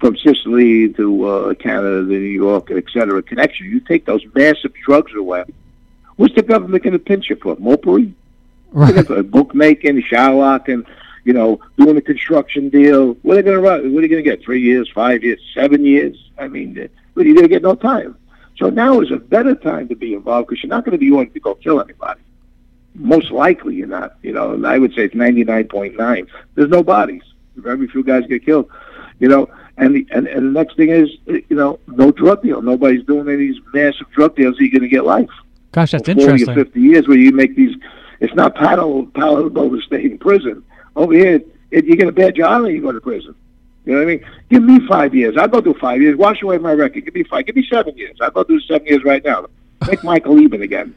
[0.00, 4.72] from Sicily to uh, Canada to New York, et cetera, connection, you take those massive
[4.84, 5.44] drugs away.
[6.16, 7.56] What's the government going to pinch you for?
[7.56, 8.12] Mopery?
[8.72, 9.06] Right.
[9.06, 10.84] For bookmaking, Shylock, and
[11.24, 13.14] you know, doing a construction deal.
[13.22, 13.94] What are they going to run?
[13.94, 14.42] What are you going to get?
[14.42, 16.16] Three years, five years, seven years?
[16.38, 17.62] I mean, uh, what are you going to get?
[17.62, 18.16] No time.
[18.56, 21.10] So now is a better time to be involved because you're not going to be
[21.10, 22.20] wanting to go kill anybody.
[22.94, 24.16] Most likely, you're not.
[24.22, 26.28] You know, and I would say it's 99.9.
[26.54, 27.22] There's no bodies.
[27.56, 28.70] Very few guys get killed.
[29.18, 32.62] You know, And the and, and the next thing is, you know, no drug deal.
[32.62, 34.56] Nobody's doing any of these massive drug deals.
[34.58, 35.30] You're going to get life.
[35.72, 36.46] Gosh, that's For interesting.
[36.46, 37.76] Forty or fifty years where you make these.
[38.20, 40.64] It's not palatable, palatable to stay in prison.
[40.94, 41.40] Over here,
[41.72, 43.34] if you get a bad job, you go to prison.
[43.84, 44.26] You know what I mean?
[44.48, 45.36] Give me five years.
[45.36, 46.16] I'll go do five years.
[46.16, 47.04] Wash away my record.
[47.04, 47.46] Give me five.
[47.46, 48.16] Give me seven years.
[48.20, 49.46] I'll go do seven years right now.
[49.86, 50.94] Make Michael even again.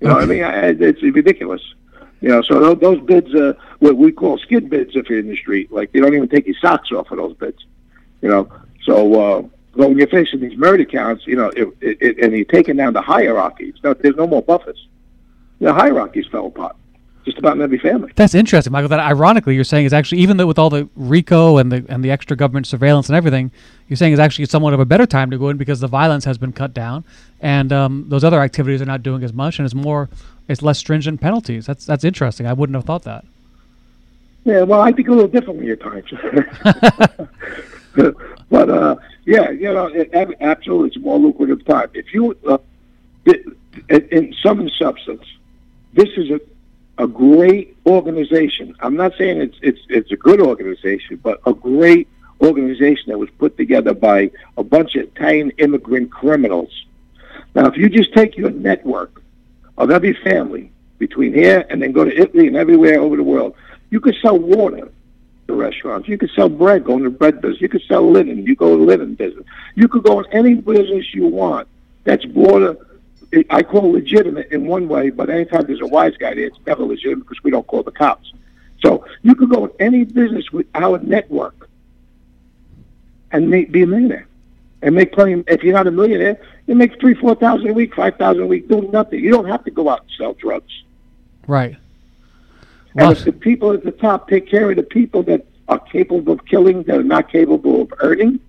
[0.00, 0.44] You know what I mean?
[0.44, 1.62] I, it's ridiculous.
[2.20, 5.28] You know, so those, those bids, uh, what we call skid bids if you're in
[5.28, 7.64] the street, like they don't even take your socks off of those bids.
[8.22, 8.52] You know,
[8.84, 9.42] so uh,
[9.78, 12.76] but when you're facing these murder counts, you know, it, it, it, and you're taking
[12.76, 13.74] down the hierarchies.
[13.84, 14.88] No, there's no more buffers.
[15.60, 16.76] The hierarchies fell apart,
[17.28, 18.10] just about in every family.
[18.16, 18.88] That's interesting, Michael.
[18.88, 22.02] That ironically, you're saying is actually even though with all the RICO and the and
[22.02, 23.50] the extra government surveillance and everything,
[23.88, 26.24] you're saying is actually somewhat of a better time to go in because the violence
[26.24, 27.04] has been cut down
[27.40, 30.08] and um, those other activities are not doing as much and it's more
[30.48, 31.66] it's less stringent penalties.
[31.66, 32.46] That's that's interesting.
[32.46, 33.24] I wouldn't have thought that.
[34.44, 36.10] Yeah, well, I think a little differently your times.
[38.50, 40.10] but uh, yeah, you know, it,
[40.40, 41.90] absolutely, it's a more lucrative time.
[41.92, 42.56] If you, uh,
[43.26, 45.24] in, in some substance,
[45.92, 46.40] this is a
[46.98, 48.74] a great organization.
[48.80, 52.08] I'm not saying it's it's it's a good organization, but a great
[52.40, 56.86] organization that was put together by a bunch of Italian immigrant criminals.
[57.54, 59.22] Now, if you just take your network
[59.76, 63.54] of every family between here and then go to Italy and everywhere over the world,
[63.90, 64.90] you could sell water
[65.46, 66.08] to restaurants.
[66.08, 67.60] You could sell bread, go in the bread business.
[67.60, 68.44] You could sell linen.
[68.44, 69.44] You go to linen business.
[69.74, 71.68] You could go in any business you want.
[72.04, 72.76] That's border.
[73.50, 76.82] I call legitimate in one way, but anytime there's a wise guy there, it's never
[76.82, 78.32] legitimate because we don't call the cops.
[78.80, 81.68] So you could go in any business with our network
[83.30, 84.26] and make, be a millionaire
[84.82, 85.44] and make plenty.
[85.46, 88.46] If you're not a millionaire, you make three, four thousand a week, five thousand a
[88.46, 89.20] week doing nothing.
[89.22, 90.72] You don't have to go out and sell drugs.
[91.46, 91.76] Right.
[92.90, 95.78] And Well, if the people at the top take care of the people that are
[95.78, 98.40] capable of killing, that are not capable of earning,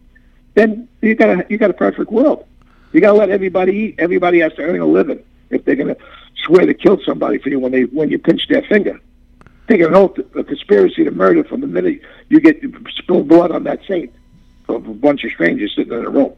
[0.53, 2.45] then you got a you got a perfect world.
[2.91, 3.95] You got to let everybody eat.
[3.99, 5.97] Everybody has to earn a living if they're going to
[6.43, 8.99] swear to kill somebody for you when they when you pinch their finger.
[9.67, 12.61] Take an oath, a conspiracy to murder from the minute you get
[12.95, 14.11] spill blood on that saint
[14.67, 16.33] of a bunch of strangers sitting in a room.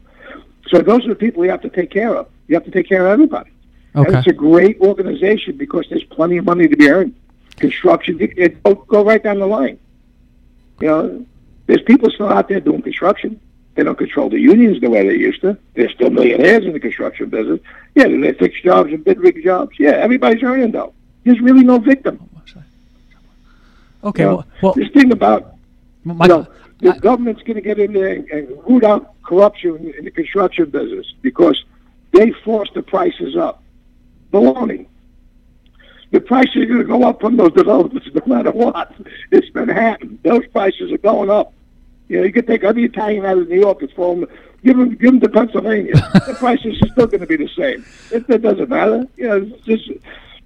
[0.68, 2.28] So those are the people you have to take care of.
[2.48, 3.50] You have to take care of everybody.
[3.94, 4.18] And okay.
[4.18, 7.14] it's a great organization because there's plenty of money to be earned.
[7.56, 9.78] Construction, it, it, go, go right down the line.
[10.80, 11.26] You know,
[11.66, 13.40] there's people still out there doing construction.
[13.74, 15.56] They don't control the unions the way they used to.
[15.74, 17.60] They're still millionaires in the construction business.
[17.94, 19.78] Yeah, do they fix jobs and bid rig jobs?
[19.78, 20.92] Yeah, everybody's earning though.
[21.24, 22.28] There's really no victim.
[24.04, 24.22] Okay.
[24.24, 25.54] You know, Well, well this thing about
[26.04, 26.46] you know,
[26.80, 30.10] the I- government's going to get in there and, and root out corruption in the
[30.10, 31.64] construction business because
[32.12, 33.62] they force the prices up.
[34.32, 34.86] Baloney.
[36.10, 38.92] The prices are going to go up from those developers no matter what.
[39.30, 40.18] It's Manhattan.
[40.22, 41.54] Those prices are going up.
[42.08, 44.28] You know, you could take every Italian out of New York and throw them,
[44.64, 45.94] give them, give them to Pennsylvania.
[46.26, 47.84] the prices are still going to be the same.
[48.10, 49.06] It, it doesn't matter.
[49.16, 49.90] You know, it's just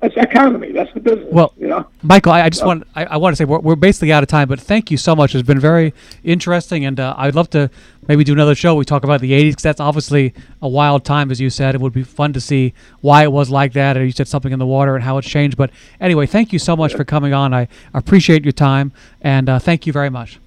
[0.00, 0.72] that's economy.
[0.72, 1.28] That's the business.
[1.32, 1.86] Well, you know.
[2.02, 4.28] Michael, I, I just want I, I want to say we're, we're basically out of
[4.28, 5.34] time, but thank you so much.
[5.34, 7.70] It's been very interesting, and uh, I'd love to
[8.06, 8.74] maybe do another show.
[8.74, 11.74] We talk about the '80s because that's obviously a wild time, as you said.
[11.74, 14.52] It would be fun to see why it was like that, or you said something
[14.52, 15.56] in the water and how it's changed.
[15.56, 17.54] But anyway, thank you so much for coming on.
[17.54, 18.92] I appreciate your time,
[19.22, 20.38] and uh, thank you very much.